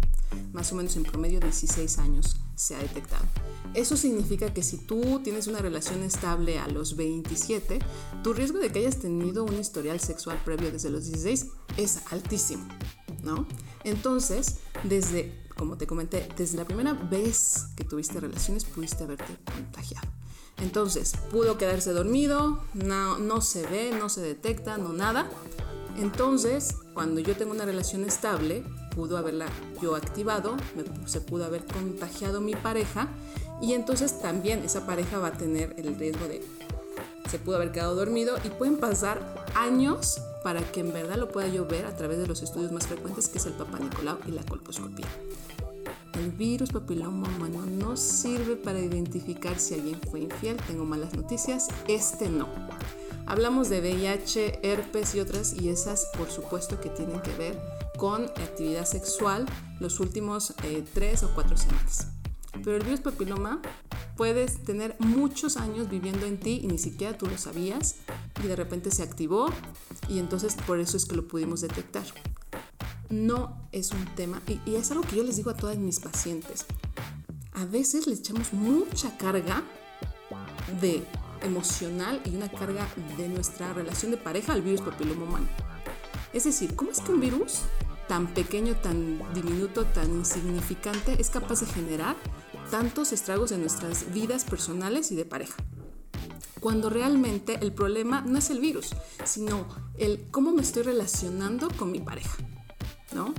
[0.52, 3.26] más o menos en promedio 16 años se ha detectado.
[3.74, 7.80] Eso significa que si tú tienes una relación estable a los 27,
[8.24, 12.68] tu riesgo de que hayas tenido un historial sexual previo desde los 16 es altísimo,
[13.24, 13.48] ¿no?
[13.84, 20.08] Entonces, desde, como te comenté, desde la primera vez que tuviste relaciones pudiste haberte contagiado.
[20.62, 25.30] Entonces, pudo quedarse dormido, no, no se ve, no se detecta, no nada.
[25.98, 28.64] Entonces, cuando yo tengo una relación estable,
[28.96, 29.48] pudo haberla
[29.82, 30.56] yo activado,
[31.06, 33.10] se pudo haber contagiado mi pareja
[33.62, 36.42] y entonces también esa pareja va a tener el riesgo de
[37.30, 41.48] se pudo haber quedado dormido y pueden pasar años para que en verdad lo pueda
[41.48, 44.32] yo ver a través de los estudios más frecuentes que es el Papa Nicolau y
[44.32, 45.08] la colposcopía.
[46.14, 50.58] El virus papiloma humano no sirve para identificar si alguien fue infiel.
[50.68, 51.70] Tengo malas noticias.
[51.88, 52.48] Este no.
[53.26, 57.60] Hablamos de VIH, herpes y otras y esas por supuesto que tienen que ver
[57.98, 59.46] con actividad sexual
[59.80, 62.08] los últimos eh, tres o cuatro semanas.
[62.64, 63.62] Pero el virus papiloma
[64.16, 67.96] puedes tener muchos años viviendo en ti y ni siquiera tú lo sabías
[68.44, 69.48] y de repente se activó
[70.08, 72.06] y entonces por eso es que lo pudimos detectar
[73.14, 76.66] no es un tema, y, es algo que yo les digo a todas mis pacientes.
[77.54, 79.64] A veces le echamos mucha carga
[80.82, 81.04] de
[81.42, 85.48] emocional y una carga de nuestra relación de pareja al virus papiloma humano.
[86.34, 87.60] Es decir, ¿cómo es que un virus
[88.08, 92.16] tan pequeño, tan diminuto, tan insignificante es capaz de generar
[92.72, 95.56] tantos estragos en nuestras vidas personales y de pareja?
[96.60, 98.96] Cuando realmente el problema no es el virus,
[99.26, 102.38] sino el cómo me estoy relacionando con mi pareja.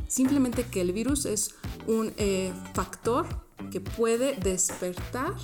[0.08, 1.54] Simplemente que el virus es
[1.86, 3.26] un eh, factor
[3.70, 5.34] que puede despertar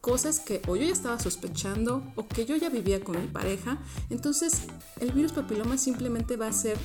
[0.00, 3.78] cosas que o yo ya estaba sospechando o que yo ya vivía con mi pareja.
[4.10, 4.62] Entonces,
[5.00, 6.78] el virus papiloma simplemente va a hacer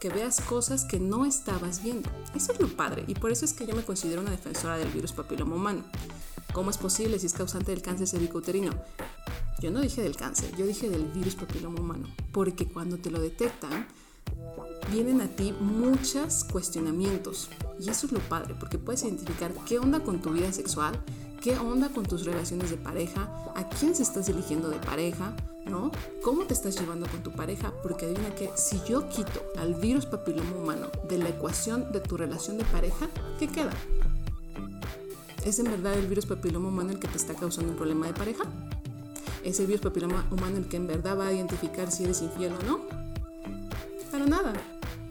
[0.00, 2.08] que veas cosas que no estabas viendo.
[2.34, 4.88] Eso es lo padre y por eso es que yo me considero una defensora del
[4.88, 5.84] virus papiloma humano.
[6.52, 8.72] ¿Cómo es posible si es causante del cáncer cervicouterino?
[9.60, 13.20] Yo no dije del cáncer, yo dije del virus papiloma humano, porque cuando te lo
[13.20, 13.86] detectan,
[14.90, 17.48] vienen a ti muchos cuestionamientos.
[17.78, 20.98] Y eso es lo padre, porque puedes identificar qué onda con tu vida sexual,
[21.40, 25.34] qué onda con tus relaciones de pareja, a quién se estás eligiendo de pareja,
[25.66, 25.90] ¿no?
[26.22, 27.72] ¿Cómo te estás llevando con tu pareja?
[27.82, 32.16] Porque adivina que si yo quito al virus papiloma humano de la ecuación de tu
[32.16, 33.08] relación de pareja,
[33.38, 33.72] ¿qué queda?
[35.44, 38.14] ¿Es en verdad el virus papiloma humano el que te está causando un problema de
[38.14, 38.44] pareja?
[39.44, 42.52] ¿Es el virus papiloma humano el que en verdad va a identificar si eres infiel
[42.54, 43.05] o no?
[44.16, 44.54] Para nada.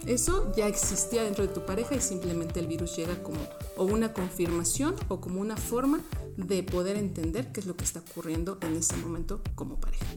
[0.07, 3.37] Eso ya existía dentro de tu pareja y simplemente el virus llega como
[3.77, 6.01] o una confirmación o como una forma
[6.37, 10.07] de poder entender qué es lo que está ocurriendo en ese momento como pareja.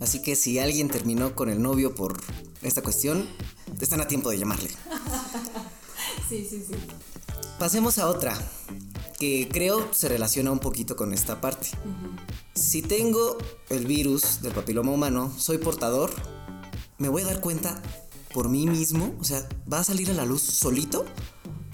[0.00, 2.16] Así que si alguien terminó con el novio por
[2.62, 3.28] esta cuestión,
[3.78, 4.70] están a tiempo de llamarle.
[6.30, 6.74] sí, sí, sí.
[7.58, 8.34] Pasemos a otra,
[9.18, 11.68] que creo se relaciona un poquito con esta parte.
[12.54, 13.36] Si tengo
[13.68, 16.37] el virus del papiloma humano, soy portador,
[16.98, 17.80] me voy a dar cuenta
[18.34, 21.04] por mí mismo, o sea, ¿va a salir a la luz solito?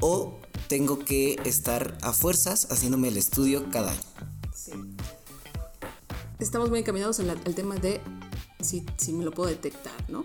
[0.00, 4.00] ¿O tengo que estar a fuerzas haciéndome el estudio cada año?
[4.54, 4.72] Sí.
[6.38, 8.00] Estamos muy encaminados al tema de
[8.60, 10.24] si, si me lo puedo detectar, ¿no?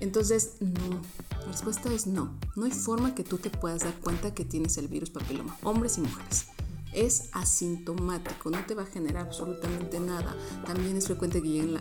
[0.00, 1.00] Entonces, no.
[1.40, 2.38] La respuesta es no.
[2.56, 5.98] No hay forma que tú te puedas dar cuenta que tienes el virus papiloma, hombres
[5.98, 6.46] y mujeres
[6.94, 10.34] es asintomático, no te va a generar absolutamente nada.
[10.64, 11.76] También es frecuente que lleguen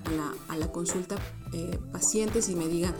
[0.49, 1.15] a la, consulta
[1.53, 2.95] eh, pacientes y me digan,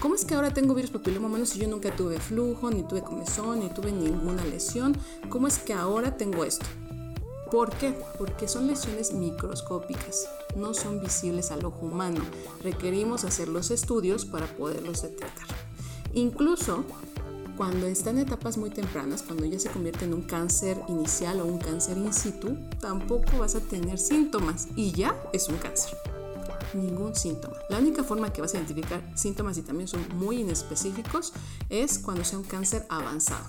[0.00, 3.02] ¿cómo es que ahora tengo virus papiloma humano si yo nunca tuve flujo, ni tuve
[3.02, 4.96] comezón, ni tuve ninguna lesión?
[5.28, 6.66] ¿Cómo es que ahora tengo esto?
[7.50, 7.94] ¿Por qué?
[8.18, 12.20] Porque son lesiones microscópicas, no son visibles al ojo humano.
[12.62, 15.46] Requerimos hacer los estudios para poderlos detectar.
[16.12, 16.84] Incluso
[17.58, 21.44] cuando está en etapas muy tempranas, cuando ya se convierte en un cáncer inicial o
[21.44, 25.98] un cáncer in situ, tampoco vas a tener síntomas y ya es un cáncer.
[26.72, 27.56] Ningún síntoma.
[27.68, 31.32] La única forma que vas a identificar síntomas y también son muy inespecíficos
[31.68, 33.48] es cuando sea un cáncer avanzado.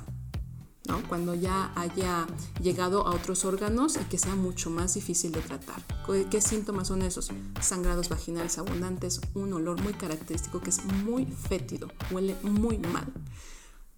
[0.87, 1.07] ¿no?
[1.07, 2.25] Cuando ya haya
[2.63, 5.83] llegado a otros órganos y que sea mucho más difícil de tratar.
[6.31, 7.29] ¿Qué síntomas son esos?
[7.61, 13.05] Sangrados vaginales abundantes, un olor muy característico que es muy fétido, huele muy mal.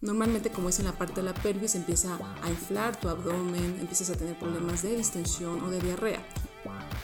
[0.02, 4.10] Normalmente como es en la parte de la pelvis empieza a inflar tu abdomen, empiezas
[4.10, 6.26] a tener problemas de distensión o de diarrea.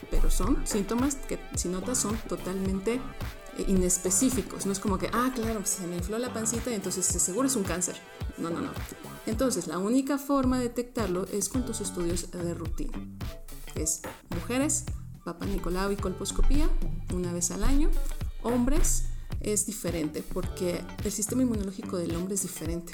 [0.10, 2.96] Pero son síntomas que si notas son totalmente
[3.58, 4.66] eh, inespecíficos.
[4.66, 7.56] No es como que, ah, claro, se me infló la pancita y entonces seguro es
[7.56, 7.98] un cáncer.
[8.38, 8.72] No, no, no.
[9.28, 12.98] Entonces la única forma de detectarlo es con tus estudios de rutina.
[13.76, 14.02] Es
[14.34, 14.86] mujeres,
[15.24, 16.68] papá Nicolau y colposcopía
[17.14, 17.92] una vez al año.
[18.42, 19.06] Hombres,
[19.42, 22.94] es diferente porque el sistema inmunológico del hombre es diferente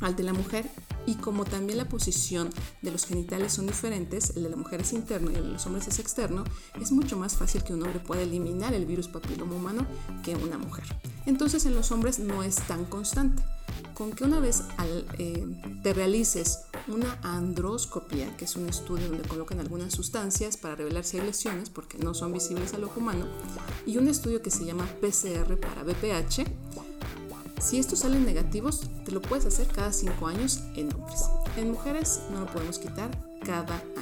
[0.00, 0.66] al de la mujer
[1.06, 2.50] y como también la posición
[2.82, 5.66] de los genitales son diferentes, el de la mujer es interno y el de los
[5.66, 6.44] hombres es externo,
[6.80, 9.86] es mucho más fácil que un hombre pueda eliminar el virus papiloma humano
[10.24, 10.84] que una mujer.
[11.26, 13.42] Entonces en los hombres no es tan constante.
[13.94, 14.62] Con que una vez
[15.18, 15.46] eh,
[15.82, 21.18] te realices una androscopia, que es un estudio donde colocan algunas sustancias para revelar si
[21.18, 23.26] hay lesiones, porque no son visibles al ojo humano,
[23.86, 26.44] y un estudio que se llama PCR para BPH,
[27.60, 31.20] si estos salen negativos, te lo puedes hacer cada 5 años en hombres.
[31.56, 33.10] En mujeres no lo podemos quitar
[33.44, 33.94] cada año.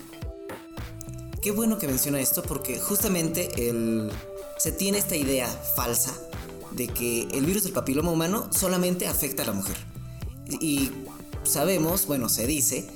[1.42, 4.10] Qué bueno que menciona esto porque justamente el,
[4.58, 6.14] se tiene esta idea falsa
[6.72, 9.76] de que el virus del papiloma humano solamente afecta a la mujer.
[10.60, 10.90] Y
[11.44, 12.88] sabemos, bueno, se dice,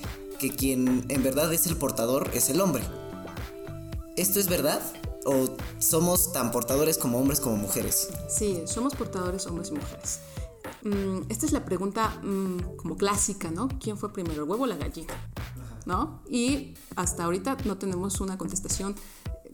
[0.42, 2.82] que quien en verdad es el portador es el hombre.
[4.16, 4.82] ¿Esto es verdad?
[5.24, 8.08] ¿O somos tan portadores como hombres como mujeres?
[8.28, 10.18] Sí, somos portadores hombres y mujeres.
[10.84, 13.68] Mm, esta es la pregunta mm, como clásica, ¿no?
[13.80, 15.14] ¿Quién fue primero, el huevo o la gallina?
[15.86, 16.22] ¿No?
[16.28, 18.94] Y hasta ahorita no tenemos una contestación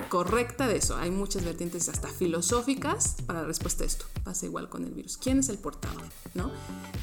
[0.09, 0.97] correcta de eso.
[0.97, 4.07] Hay muchas vertientes hasta filosóficas para la respuesta a esto.
[4.25, 5.17] Pasa igual con el virus.
[5.17, 6.03] ¿Quién es el portador?
[6.35, 6.51] ¿No?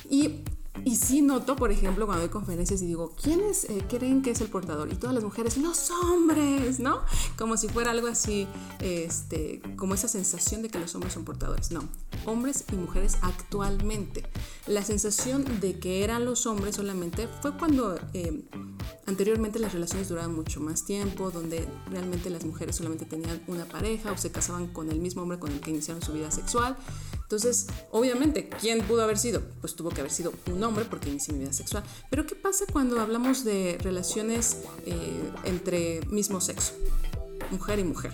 [0.09, 0.43] Y
[0.85, 4.41] y sí noto, por ejemplo, cuando doy conferencias y digo, ¿quiénes eh, creen que es
[4.41, 4.93] el portador?
[4.93, 7.01] Y todas las mujeres, los hombres, ¿no?
[7.39, 8.47] Como si fuera algo así,
[8.79, 11.71] este, como esa sensación de que los hombres son portadores.
[11.71, 11.83] No,
[12.27, 14.23] hombres y mujeres actualmente.
[14.67, 18.43] La sensación de que eran los hombres solamente fue cuando eh,
[19.07, 24.11] anteriormente las relaciones duraban mucho más tiempo, donde realmente las mujeres solamente tenían una pareja
[24.11, 26.77] o se casaban con el mismo hombre con el que iniciaron su vida sexual.
[27.35, 29.41] Entonces, obviamente, ¿quién pudo haber sido?
[29.59, 31.83] Pues tuvo que haber sido un hombre porque inició mi vida sexual.
[32.09, 36.71] Pero ¿qué pasa cuando hablamos de relaciones eh, entre mismo sexo?
[37.51, 38.13] Mujer y mujer.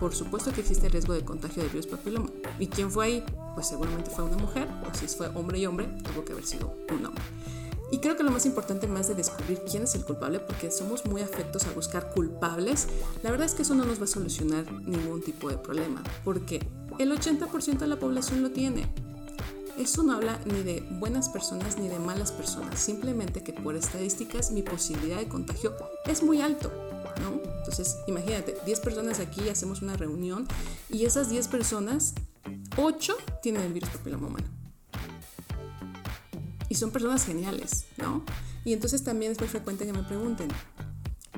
[0.00, 2.30] Por supuesto que existe riesgo de contagio de virus papiloma.
[2.58, 3.24] ¿Y quién fue ahí?
[3.54, 6.76] Pues seguramente fue una mujer, o si fue hombre y hombre, tuvo que haber sido
[6.90, 7.22] un hombre.
[7.92, 11.06] Y creo que lo más importante más de descubrir quién es el culpable, porque somos
[11.06, 12.88] muy afectos a buscar culpables,
[13.22, 16.02] la verdad es que eso no nos va a solucionar ningún tipo de problema.
[16.24, 16.66] ¿Por qué?
[16.98, 18.86] El 80% de la población lo tiene.
[19.76, 24.52] Eso no habla ni de buenas personas ni de malas personas, simplemente que por estadísticas
[24.52, 25.74] mi posibilidad de contagio
[26.06, 26.70] es muy alto,
[27.20, 27.40] ¿no?
[27.58, 30.46] Entonces, imagínate, 10 personas aquí, hacemos una reunión
[30.88, 32.14] y esas 10 personas,
[32.76, 34.46] 8 tienen el virus papiloma humano.
[36.68, 38.22] Y son personas geniales, ¿no?
[38.64, 40.48] Y entonces también es muy frecuente que me pregunten,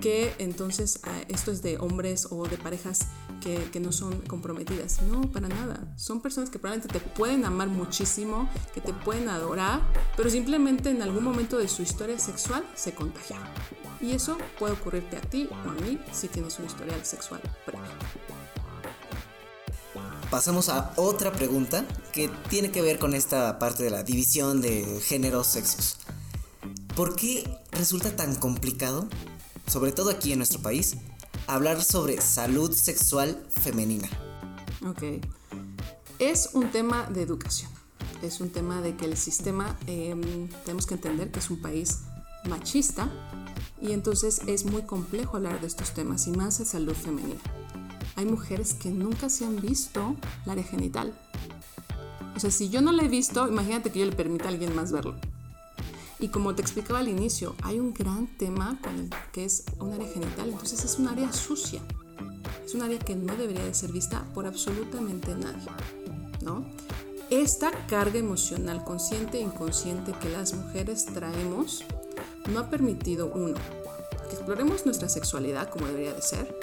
[0.02, 3.06] que entonces ah, esto es de hombres o de parejas
[3.40, 5.02] que, no son comprometidas.
[5.02, 5.92] No, para nada.
[5.96, 9.80] Son personas que probablemente te pueden amar muchísimo, que te pueden adorar,
[10.16, 13.48] pero simplemente en algún momento de su historia sexual se contagiaron.
[14.00, 17.86] Y eso puede ocurrirte a ti o a mí si tienes un historial sexual previo.
[20.30, 25.00] Pasamos a otra pregunta que tiene que ver con esta parte de la división de
[25.00, 25.98] géneros, sexos.
[26.96, 29.08] ¿Por qué resulta tan complicado
[29.66, 30.96] sobre todo aquí en nuestro país,
[31.46, 34.08] hablar sobre salud sexual femenina.
[34.86, 35.02] Ok.
[36.18, 37.70] Es un tema de educación.
[38.22, 42.00] Es un tema de que el sistema, em, tenemos que entender que es un país
[42.48, 43.10] machista
[43.80, 47.40] y entonces es muy complejo hablar de estos temas y más de salud femenina.
[48.16, 50.16] Hay mujeres que nunca se han visto
[50.46, 51.12] la área genital.
[52.34, 54.74] O sea, si yo no la he visto, imagínate que yo le permita a alguien
[54.74, 55.16] más verlo.
[56.18, 58.78] Y como te explicaba al inicio, hay un gran tema
[59.32, 61.82] que es un área genital, entonces es un área sucia.
[62.64, 65.68] Es un área que no debería de ser vista por absolutamente nadie,
[66.42, 66.64] ¿no?
[67.30, 71.84] Esta carga emocional consciente e inconsciente que las mujeres traemos
[72.50, 73.56] no ha permitido, uno,
[74.28, 76.58] que exploremos nuestra sexualidad como debería de ser,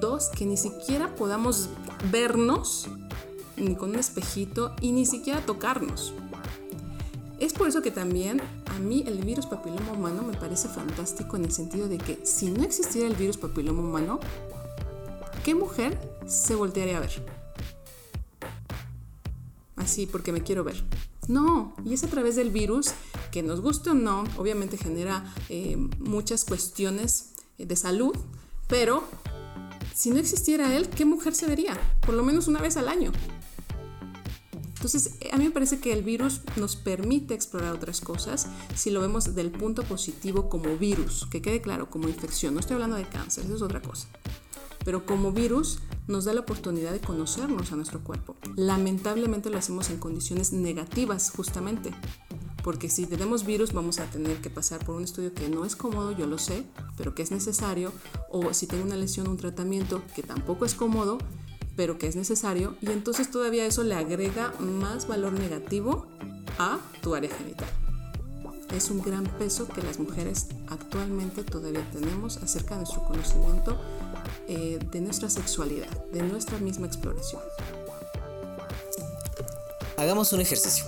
[0.00, 1.68] dos, que ni siquiera podamos
[2.10, 2.88] vernos
[3.56, 6.14] ni con un espejito y ni siquiera tocarnos.
[7.56, 11.52] Por eso que también a mí el virus papiloma humano me parece fantástico en el
[11.52, 14.20] sentido de que si no existiera el virus papiloma humano,
[15.44, 17.24] ¿qué mujer se voltearía a ver?
[19.76, 20.82] Así, porque me quiero ver.
[21.28, 22.92] No, y es a través del virus
[23.30, 28.14] que nos guste o no, obviamente genera eh, muchas cuestiones de salud,
[28.68, 29.04] pero
[29.94, 31.78] si no existiera él, ¿qué mujer se vería?
[32.00, 33.12] Por lo menos una vez al año.
[34.84, 39.00] Entonces, a mí me parece que el virus nos permite explorar otras cosas si lo
[39.00, 42.52] vemos desde el punto positivo como virus, que quede claro, como infección.
[42.52, 44.08] No estoy hablando de cáncer, eso es otra cosa.
[44.84, 48.36] Pero como virus nos da la oportunidad de conocernos a nuestro cuerpo.
[48.56, 51.90] Lamentablemente lo hacemos en condiciones negativas, justamente.
[52.62, 55.76] Porque si tenemos virus vamos a tener que pasar por un estudio que no es
[55.76, 56.66] cómodo, yo lo sé,
[56.98, 57.90] pero que es necesario.
[58.30, 61.16] O si tengo una lesión, un tratamiento que tampoco es cómodo,
[61.76, 66.06] pero que es necesario y entonces todavía eso le agrega más valor negativo
[66.58, 67.68] a tu área genital.
[68.74, 73.80] Es un gran peso que las mujeres actualmente todavía tenemos acerca de nuestro conocimiento
[74.48, 77.40] eh, de nuestra sexualidad, de nuestra misma exploración.
[79.96, 80.86] Hagamos un ejercicio.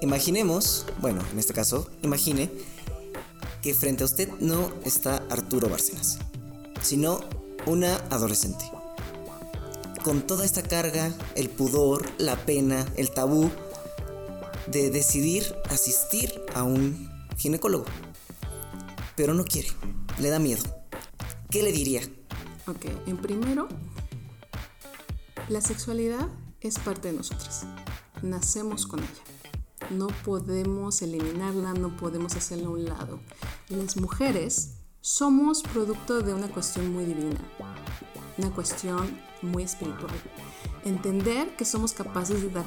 [0.00, 2.50] Imaginemos, bueno, en este caso, imagine
[3.60, 6.18] que frente a usted no está Arturo Bárcenas,
[6.80, 7.20] sino
[7.66, 8.64] una adolescente
[10.04, 13.50] con toda esta carga, el pudor, la pena, el tabú
[14.66, 17.84] de decidir asistir a un ginecólogo.
[19.16, 19.68] Pero no quiere,
[20.18, 20.62] le da miedo.
[21.50, 22.02] ¿Qué le diría?
[22.66, 23.68] Ok, en primero,
[25.48, 26.28] la sexualidad
[26.60, 27.66] es parte de nosotras.
[28.22, 29.90] Nacemos con ella.
[29.90, 33.20] No podemos eliminarla, no podemos hacerla a un lado.
[33.68, 37.40] Las mujeres somos producto de una cuestión muy divina,
[38.38, 40.12] una cuestión muy espiritual.
[40.84, 42.64] Entender que somos capaces de dar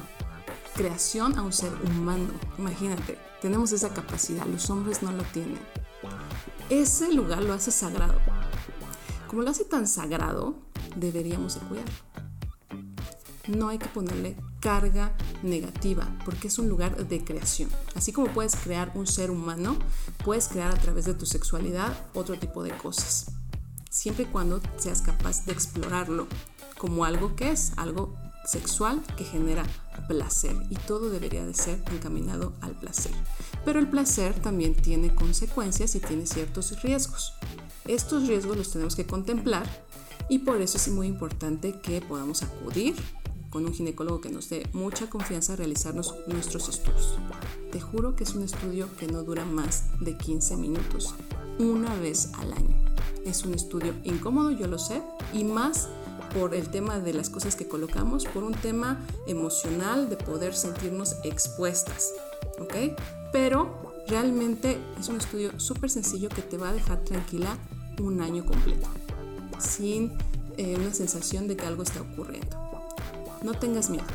[0.76, 2.30] creación a un ser humano.
[2.58, 5.60] Imagínate, tenemos esa capacidad, los hombres no lo tienen.
[6.70, 8.20] Ese lugar lo hace sagrado.
[9.28, 10.56] Como lo hace tan sagrado,
[10.96, 11.94] deberíamos de cuidarlo.
[13.48, 15.12] No hay que ponerle carga
[15.42, 17.70] negativa, porque es un lugar de creación.
[17.94, 19.76] Así como puedes crear un ser humano,
[20.24, 23.34] puedes crear a través de tu sexualidad otro tipo de cosas
[23.94, 26.28] siempre y cuando seas capaz de explorarlo
[26.84, 28.14] como algo que es, algo
[28.44, 29.64] sexual que genera
[30.10, 33.14] placer y todo debería de ser encaminado al placer.
[33.64, 37.36] Pero el placer también tiene consecuencias y tiene ciertos riesgos.
[37.86, 39.66] Estos riesgos los tenemos que contemplar
[40.28, 42.96] y por eso es muy importante que podamos acudir
[43.50, 47.18] con un ginecólogo que nos dé mucha confianza a realizarnos nuestros estudios.
[47.72, 51.16] Te juro que es un estudio que no dura más de 15 minutos,
[51.60, 52.76] una vez al año.
[53.26, 55.88] Es un estudio incómodo, yo lo sé, y más
[56.34, 61.16] por el tema de las cosas que colocamos, por un tema emocional de poder sentirnos
[61.24, 62.12] expuestas,
[62.60, 62.98] ¿ok?
[63.32, 67.58] Pero realmente es un estudio súper sencillo que te va a dejar tranquila
[68.00, 68.88] un año completo,
[69.60, 70.14] sin
[70.58, 72.58] eh, una sensación de que algo está ocurriendo.
[73.44, 74.06] no tengas miedo.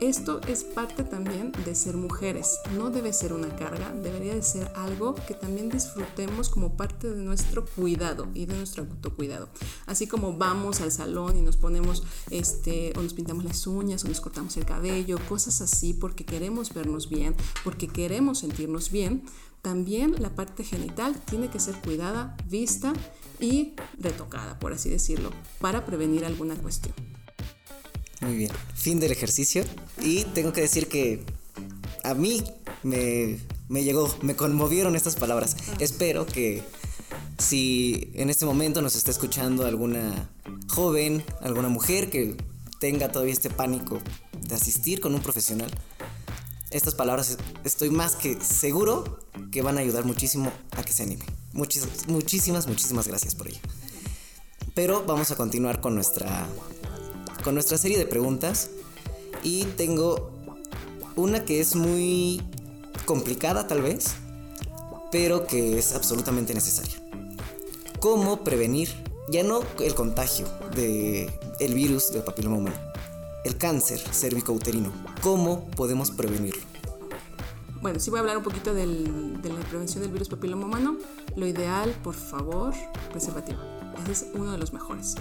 [0.00, 4.70] Esto es parte también de ser mujeres, no debe ser una carga, debería de ser
[4.74, 9.48] algo que también disfrutemos como parte de nuestro cuidado y de nuestro autocuidado.
[9.86, 14.08] Así como vamos al salón y nos ponemos, este, o nos pintamos las uñas, o
[14.08, 17.34] nos cortamos el cabello, cosas así porque queremos vernos bien,
[17.64, 19.24] porque queremos sentirnos bien,
[19.62, 22.92] también la parte genital tiene que ser cuidada, vista
[23.40, 27.15] y retocada, por así decirlo, para prevenir alguna cuestión.
[28.20, 29.64] Muy bien, fin del ejercicio.
[30.00, 31.22] Y tengo que decir que
[32.02, 32.42] a mí
[32.82, 33.38] me,
[33.82, 35.56] llegó, me conmovieron estas palabras.
[35.80, 36.62] Espero que
[37.38, 40.30] si en este momento nos está escuchando alguna
[40.68, 42.36] joven, alguna mujer que
[42.80, 43.98] tenga todavía este pánico
[44.40, 45.70] de asistir con un profesional,
[46.70, 51.24] estas palabras estoy más que seguro que van a ayudar muchísimo a que se anime.
[51.52, 53.60] Muchísimas, muchísimas, muchísimas gracias por ello.
[54.74, 56.46] Pero vamos a continuar con nuestra
[57.46, 58.70] con nuestra serie de preguntas
[59.44, 60.32] y tengo
[61.14, 62.42] una que es muy
[63.04, 64.16] complicada tal vez,
[65.12, 66.96] pero que es absolutamente necesaria.
[68.00, 68.88] ¿Cómo prevenir
[69.28, 72.76] ya no el contagio de el virus del papiloma humano,
[73.44, 74.92] el cáncer cervicouterino?
[75.22, 76.62] ¿Cómo podemos prevenirlo?
[77.80, 80.96] Bueno, sí voy a hablar un poquito de la prevención del virus papiloma humano.
[81.36, 82.74] Lo ideal, por favor,
[83.12, 83.60] preservativo.
[84.02, 85.14] Ese es uno de los mejores.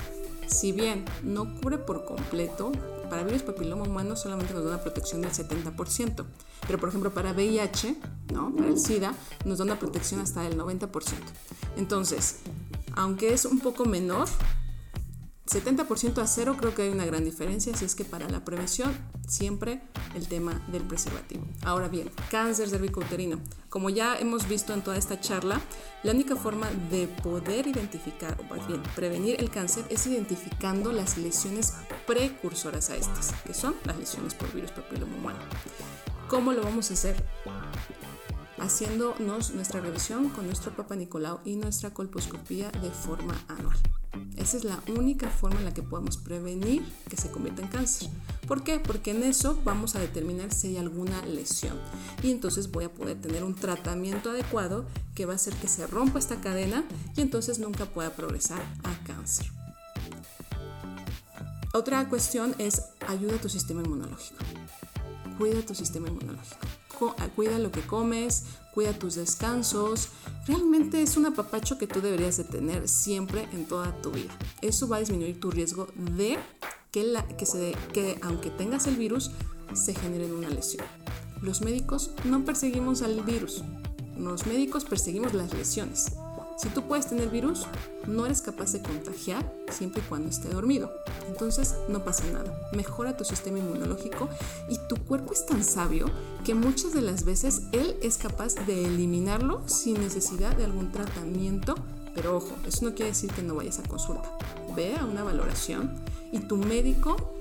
[0.47, 2.71] Si bien no cubre por completo,
[3.09, 6.25] para virus papiloma humano solamente nos da una protección del 70%,
[6.65, 7.95] pero por ejemplo para VIH,
[8.33, 8.53] ¿no?
[8.55, 9.13] para el SIDA,
[9.45, 10.89] nos da una protección hasta del 90%.
[11.77, 12.39] Entonces,
[12.95, 14.27] aunque es un poco menor,
[15.47, 18.95] 70% a cero creo que hay una gran diferencia, así es que para la prevención
[19.27, 19.81] siempre
[20.15, 21.45] el tema del preservativo.
[21.63, 23.39] Ahora bien, cáncer cervicouterino.
[23.69, 25.61] Como ya hemos visto en toda esta charla,
[26.03, 31.17] la única forma de poder identificar, o más bien prevenir el cáncer, es identificando las
[31.17, 31.73] lesiones
[32.07, 35.33] precursoras a estas, que son las lesiones por virus papiloma.
[36.29, 37.23] ¿Cómo lo vamos a hacer?
[38.57, 43.77] Haciéndonos nuestra revisión con nuestro Papa Nicolau y nuestra colposcopía de forma anual.
[44.37, 48.09] Esa es la única forma en la que podemos prevenir que se convierta en cáncer.
[48.47, 48.79] ¿Por qué?
[48.79, 51.79] Porque en eso vamos a determinar si hay alguna lesión.
[52.21, 54.85] Y entonces voy a poder tener un tratamiento adecuado
[55.15, 56.83] que va a hacer que se rompa esta cadena
[57.15, 59.47] y entonces nunca pueda progresar a cáncer.
[61.73, 64.39] Otra cuestión es ayuda a tu sistema inmunológico.
[65.37, 66.67] Cuida tu sistema inmunológico.
[67.35, 68.45] Cuida lo que comes,
[68.75, 70.09] cuida tus descansos.
[70.45, 74.37] Realmente es un apapacho que tú deberías de tener siempre en toda tu vida.
[74.61, 76.37] Eso va a disminuir tu riesgo de
[76.91, 79.31] que, que, se, que aunque tengas el virus,
[79.73, 80.85] se genere una lesión.
[81.41, 83.63] Los médicos no perseguimos al virus,
[84.17, 86.11] los médicos perseguimos las lesiones.
[86.57, 87.65] Si tú puedes tener virus,
[88.07, 90.89] no eres capaz de contagiar siempre y cuando esté dormido.
[91.27, 92.69] Entonces no pasa nada.
[92.71, 94.29] Mejora tu sistema inmunológico
[94.69, 96.05] y tu cuerpo es tan sabio
[96.45, 101.75] que muchas de las veces él es capaz de eliminarlo sin necesidad de algún tratamiento.
[102.13, 104.31] Pero ojo, eso no quiere decir que no vayas a consulta.
[104.75, 105.93] Ve a una valoración
[106.31, 107.33] y tu médico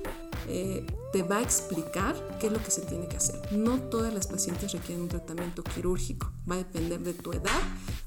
[0.49, 3.41] eh, te va a explicar qué es lo que se tiene que hacer.
[3.53, 6.31] No todas las pacientes requieren un tratamiento quirúrgico.
[6.51, 7.61] Va a depender de tu edad,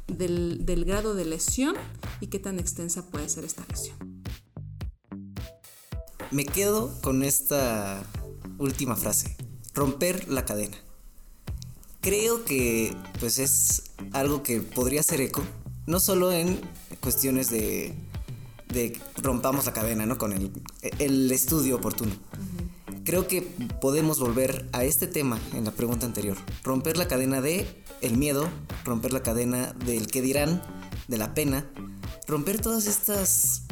[0.08, 1.76] del, del grado de lesión
[2.22, 3.97] y qué tan extensa puede ser esta lesión.
[6.32, 8.03] Me quedo con esta
[8.58, 9.36] última frase.
[9.74, 10.78] Romper la cadena.
[12.01, 15.43] Creo que pues es algo que podría ser eco,
[15.86, 16.60] no solo en
[17.01, 17.93] cuestiones de
[18.70, 20.18] de rompamos la cadena, ¿no?
[20.18, 20.51] Con el,
[20.99, 22.12] el estudio oportuno.
[23.03, 26.38] Creo que podemos volver a este tema en la pregunta anterior.
[26.64, 27.66] Romper la cadena de
[28.02, 28.50] el miedo,
[28.86, 30.62] romper la cadena del qué dirán,
[31.08, 31.70] de la pena,
[32.28, 33.64] romper todas estas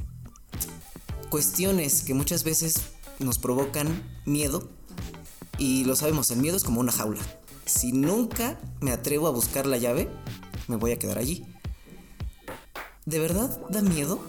[1.30, 2.82] cuestiones que muchas veces
[3.20, 4.70] nos provocan miedo
[5.58, 7.22] y lo sabemos, el miedo es como una jaula.
[7.66, 10.10] Si nunca me atrevo a buscar la llave,
[10.68, 11.46] me voy a quedar allí.
[13.06, 14.20] ¿De verdad da miedo?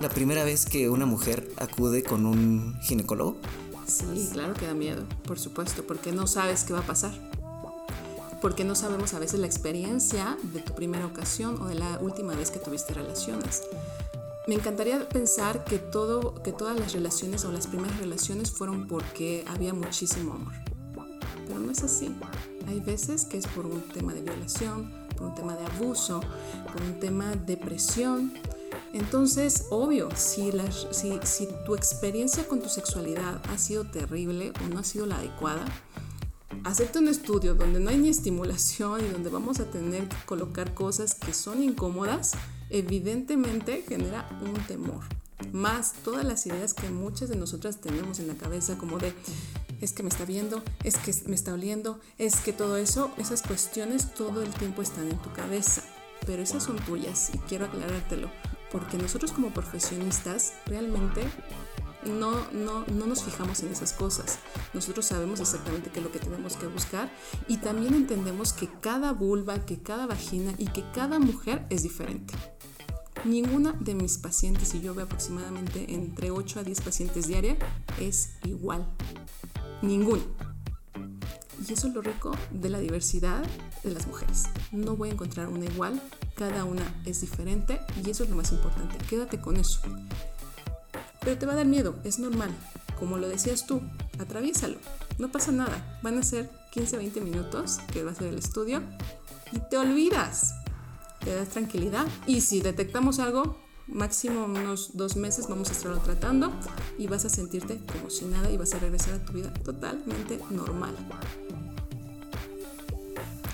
[0.00, 3.36] la primera vez que una mujer acude con un ginecólogo?
[3.86, 7.12] Sí, claro que da miedo, por supuesto, porque no sabes qué va a pasar.
[8.40, 12.34] Porque no sabemos a veces la experiencia de tu primera ocasión o de la última
[12.34, 13.62] vez que tuviste relaciones.
[14.46, 19.44] Me encantaría pensar que, todo, que todas las relaciones o las primeras relaciones fueron porque
[19.48, 20.52] había muchísimo amor.
[21.46, 22.14] Pero no es así.
[22.66, 26.20] Hay veces que es por un tema de violación, por un tema de abuso,
[26.72, 28.32] por un tema de presión,
[28.92, 30.50] entonces, obvio, si,
[30.90, 35.64] si, tu experiencia con tu sexualidad ha sido terrible o no ha sido la adecuada,
[36.64, 40.74] hacerte un estudio donde no hay ni estimulación y donde vamos a tener que colocar
[40.74, 42.32] cosas que son incómodas,
[42.70, 45.04] evidentemente genera un temor.
[45.52, 49.14] más todas las ideas que muchas de nosotras tenemos en la cabeza, como de
[49.80, 53.42] es que me está viendo, es que me está oliendo, es que todo eso, esas
[53.42, 55.82] cuestiones todo el tiempo están en tu cabeza,
[56.26, 58.30] pero esas son tuyas y quiero aclarártelo,
[58.72, 61.22] porque nosotros como profesionistas realmente
[62.04, 64.38] no, no, no nos fijamos en esas cosas.
[64.74, 67.10] Nosotros sabemos exactamente qué es lo que tenemos que buscar
[67.48, 72.34] y también entendemos que cada vulva, que cada vagina y que cada mujer es diferente.
[73.24, 77.56] Ninguna de mis pacientes, y yo veo aproximadamente entre 8 a 10 pacientes diaria,
[77.98, 78.86] es igual.
[79.82, 80.22] Ninguno.
[81.68, 83.44] Y eso es lo rico de la diversidad
[83.82, 84.44] de las mujeres.
[84.70, 86.00] No voy a encontrar una igual,
[86.36, 88.96] cada una es diferente y eso es lo más importante.
[89.08, 89.80] Quédate con eso.
[91.20, 92.50] Pero te va a dar miedo, es normal.
[92.98, 93.80] Como lo decías tú,
[94.18, 94.78] atraviésalo.
[95.18, 95.98] No pasa nada.
[96.02, 98.82] Van a ser 15-20 minutos que va a ser el estudio
[99.52, 100.54] y te olvidas
[101.24, 102.06] te das tranquilidad.
[102.26, 106.52] Y si detectamos algo, máximo unos dos meses vamos a estarlo tratando
[106.98, 110.40] y vas a sentirte como si nada y vas a regresar a tu vida totalmente
[110.50, 110.94] normal.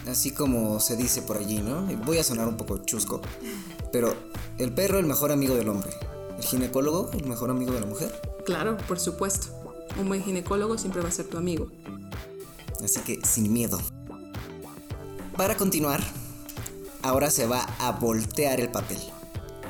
[0.06, 1.86] Así como se dice por allí, ¿no?
[2.04, 3.22] Voy a sonar un poco chusco,
[3.90, 4.14] pero
[4.58, 5.90] el perro el mejor amigo del hombre,
[6.36, 8.12] el ginecólogo el mejor amigo de la mujer.
[8.44, 9.48] Claro, por supuesto.
[9.98, 11.70] Un buen ginecólogo siempre va a ser tu amigo.
[12.82, 13.78] Así que sin miedo.
[15.36, 16.02] Para continuar,
[17.02, 18.98] ahora se va a voltear el papel.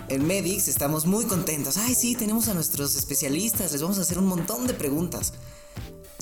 [0.09, 1.79] En Medix estamos muy contentos.
[1.79, 5.33] Ay, sí, tenemos a nuestros especialistas, les vamos a hacer un montón de preguntas.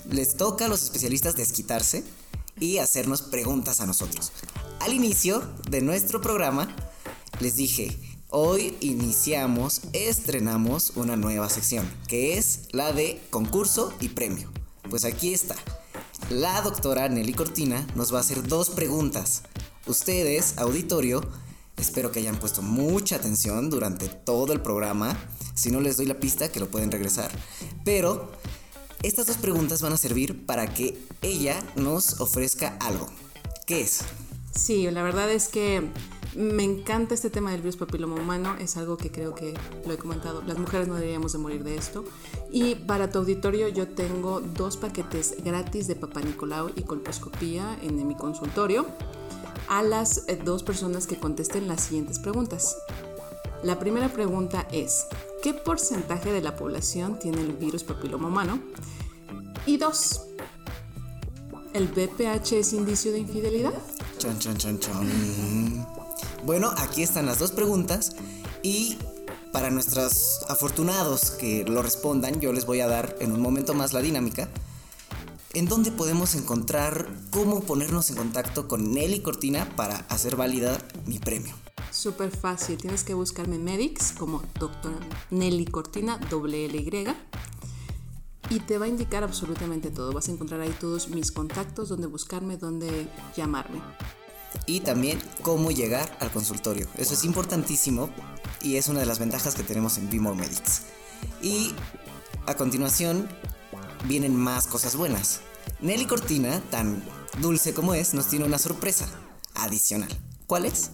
[0.09, 2.03] Les toca a los especialistas desquitarse
[2.59, 4.31] y hacernos preguntas a nosotros.
[4.79, 6.73] Al inicio de nuestro programa
[7.39, 7.97] les dije,
[8.35, 14.51] hoy iniciamos, estrenamos una nueva sección, que es la de concurso y premio.
[14.89, 15.55] Pues aquí está.
[16.29, 19.43] La doctora Nelly Cortina nos va a hacer dos preguntas
[19.85, 21.21] Ustedes, auditorio,
[21.75, 25.17] espero que hayan puesto mucha atención durante todo el programa.
[25.55, 27.29] Si no les doy la pista, que lo pueden regresar.
[27.83, 28.31] Pero
[29.01, 33.09] estas dos preguntas van a servir para que ella nos ofrezca algo.
[33.67, 33.99] ¿Qué es?
[34.55, 35.89] Sí, la verdad es que
[36.35, 39.53] me encanta este tema del virus papiloma humano, es algo que creo que
[39.85, 42.03] lo he comentado, las mujeres no deberíamos de morir de esto.
[42.51, 48.07] Y para tu auditorio yo tengo dos paquetes gratis de Papá Nicolau y colposcopía en
[48.07, 48.87] mi consultorio
[49.67, 52.75] a las eh, dos personas que contesten las siguientes preguntas.
[53.63, 55.05] La primera pregunta es,
[55.41, 58.59] ¿qué porcentaje de la población tiene el virus papiloma humano?
[59.65, 60.25] Y dos,
[61.73, 63.73] ¿el BPH es indicio de infidelidad?
[64.17, 65.92] Chon, chon, chon, chon.
[66.43, 68.15] Bueno, aquí están las dos preguntas
[68.61, 68.97] y
[69.51, 73.93] para nuestros afortunados que lo respondan, yo les voy a dar en un momento más
[73.93, 74.49] la dinámica
[75.55, 81.19] ¿En dónde podemos encontrar cómo ponernos en contacto con Nelly Cortina para hacer válida mi
[81.19, 81.53] premio?
[81.91, 84.95] Súper fácil, tienes que buscarme en Medix como Dr.
[85.29, 86.65] Nelly Cortina, doble
[88.49, 90.11] y te va a indicar absolutamente todo.
[90.11, 93.07] Vas a encontrar ahí todos mis contactos, dónde buscarme, dónde
[93.37, 93.79] llamarme.
[94.65, 96.87] Y también cómo llegar al consultorio.
[96.97, 98.09] Eso es importantísimo
[98.61, 100.83] y es una de las ventajas que tenemos en Bimor Medics.
[101.41, 101.73] Y
[102.45, 103.27] a continuación
[104.05, 105.41] vienen más cosas buenas.
[105.81, 107.03] Nelly Cortina, tan
[107.39, 109.07] dulce como es, nos tiene una sorpresa
[109.55, 110.09] adicional.
[110.47, 110.91] ¿Cuál es?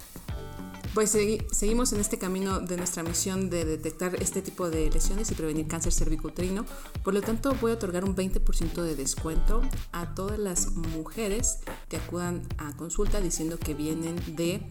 [0.93, 5.35] Pues seguimos en este camino de nuestra misión de detectar este tipo de lesiones y
[5.35, 6.65] prevenir cáncer cervicuterino.
[7.03, 9.61] Por lo tanto, voy a otorgar un 20% de descuento
[9.91, 11.59] a todas las mujeres
[11.89, 14.61] que acudan a consulta diciendo que vienen de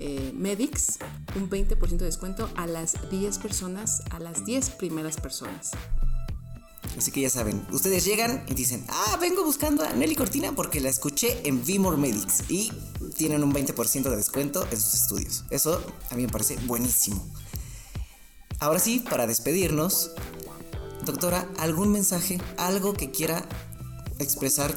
[0.00, 0.98] eh, Medix.
[1.36, 5.72] Un 20% de descuento a las 10 personas, a las 10 primeras personas.
[6.96, 10.80] Así que ya saben, ustedes llegan y dicen, ah, vengo buscando a Nelly Cortina porque
[10.80, 12.72] la escuché en Vimor Medics y
[13.16, 15.44] tienen un 20% de descuento en sus estudios.
[15.50, 17.24] Eso a mí me parece buenísimo.
[18.60, 20.12] Ahora sí, para despedirnos,
[21.04, 23.48] doctora, ¿algún mensaje, algo que quiera
[24.18, 24.74] expresar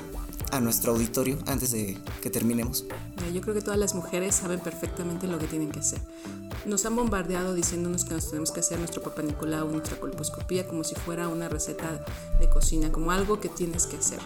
[0.52, 2.86] a nuestro auditorio antes de que terminemos?
[3.34, 6.00] Yo creo que todas las mujeres saben perfectamente lo que tienen que hacer.
[6.66, 10.84] Nos han bombardeado diciéndonos que nos tenemos que hacer nuestro papá Nicolau, nuestra colposcopía, como
[10.84, 12.06] si fuera una receta
[12.40, 14.20] de cocina, como algo que tienes que hacer.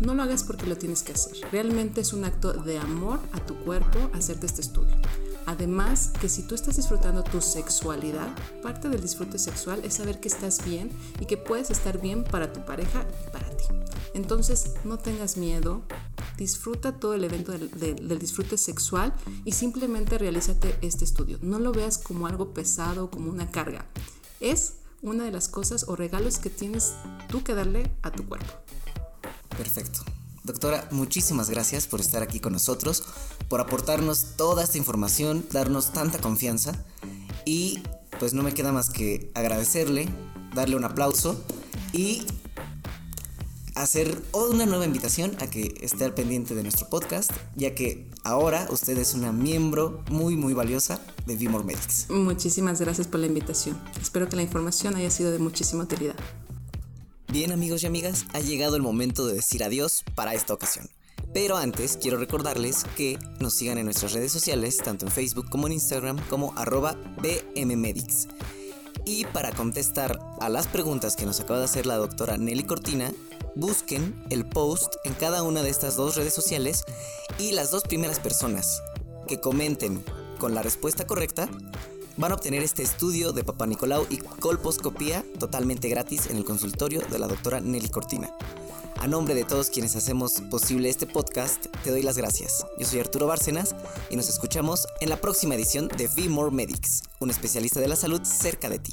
[0.00, 1.36] No lo hagas porque lo tienes que hacer.
[1.52, 4.96] Realmente es un acto de amor a tu cuerpo hacerte este estudio.
[5.44, 8.28] Además, que si tú estás disfrutando tu sexualidad,
[8.62, 10.90] parte del disfrute sexual es saber que estás bien
[11.20, 13.64] y que puedes estar bien para tu pareja y para ti.
[14.14, 15.82] Entonces, no tengas miedo,
[16.38, 19.12] disfruta todo el evento del, disfrute sexual
[19.44, 21.38] y simplemente realízate este estudio.
[21.42, 23.86] No lo veas como algo pesado, como una carga.
[24.40, 26.94] Es una de las cosas o regalos que tienes
[27.28, 28.52] tú que darle a tu cuerpo.
[29.60, 30.00] Perfecto.
[30.42, 33.04] Doctora, muchísimas gracias por estar aquí con nosotros,
[33.46, 36.72] por aportarnos toda esta información, darnos tanta confianza
[37.44, 37.82] y
[38.18, 40.08] pues no me queda más que agradecerle,
[40.54, 41.38] darle un aplauso
[41.92, 42.22] y
[43.74, 48.66] hacer una nueva invitación a que esté al pendiente de nuestro podcast, ya que ahora
[48.70, 51.66] usted es una miembro muy muy valiosa de Vimor.
[52.08, 53.78] Muchísimas gracias por la invitación.
[54.00, 56.16] Espero que la información haya sido de muchísima utilidad.
[57.32, 60.90] Bien amigos y amigas, ha llegado el momento de decir adiós para esta ocasión.
[61.32, 65.68] Pero antes quiero recordarles que nos sigan en nuestras redes sociales, tanto en Facebook como
[65.68, 68.26] en Instagram, como arroba BMMedics.
[69.06, 73.12] Y para contestar a las preguntas que nos acaba de hacer la doctora Nelly Cortina,
[73.54, 76.82] busquen el post en cada una de estas dos redes sociales
[77.38, 78.82] y las dos primeras personas
[79.28, 80.02] que comenten
[80.40, 81.48] con la respuesta correcta
[82.16, 87.00] van a obtener este estudio de Papá Nicolau y colposcopía totalmente gratis en el consultorio
[87.10, 88.30] de la doctora Nelly Cortina.
[88.98, 92.66] A nombre de todos quienes hacemos posible este podcast, te doy las gracias.
[92.78, 93.74] Yo soy Arturo Bárcenas
[94.10, 97.96] y nos escuchamos en la próxima edición de V More Medics, un especialista de la
[97.96, 98.92] salud cerca de ti.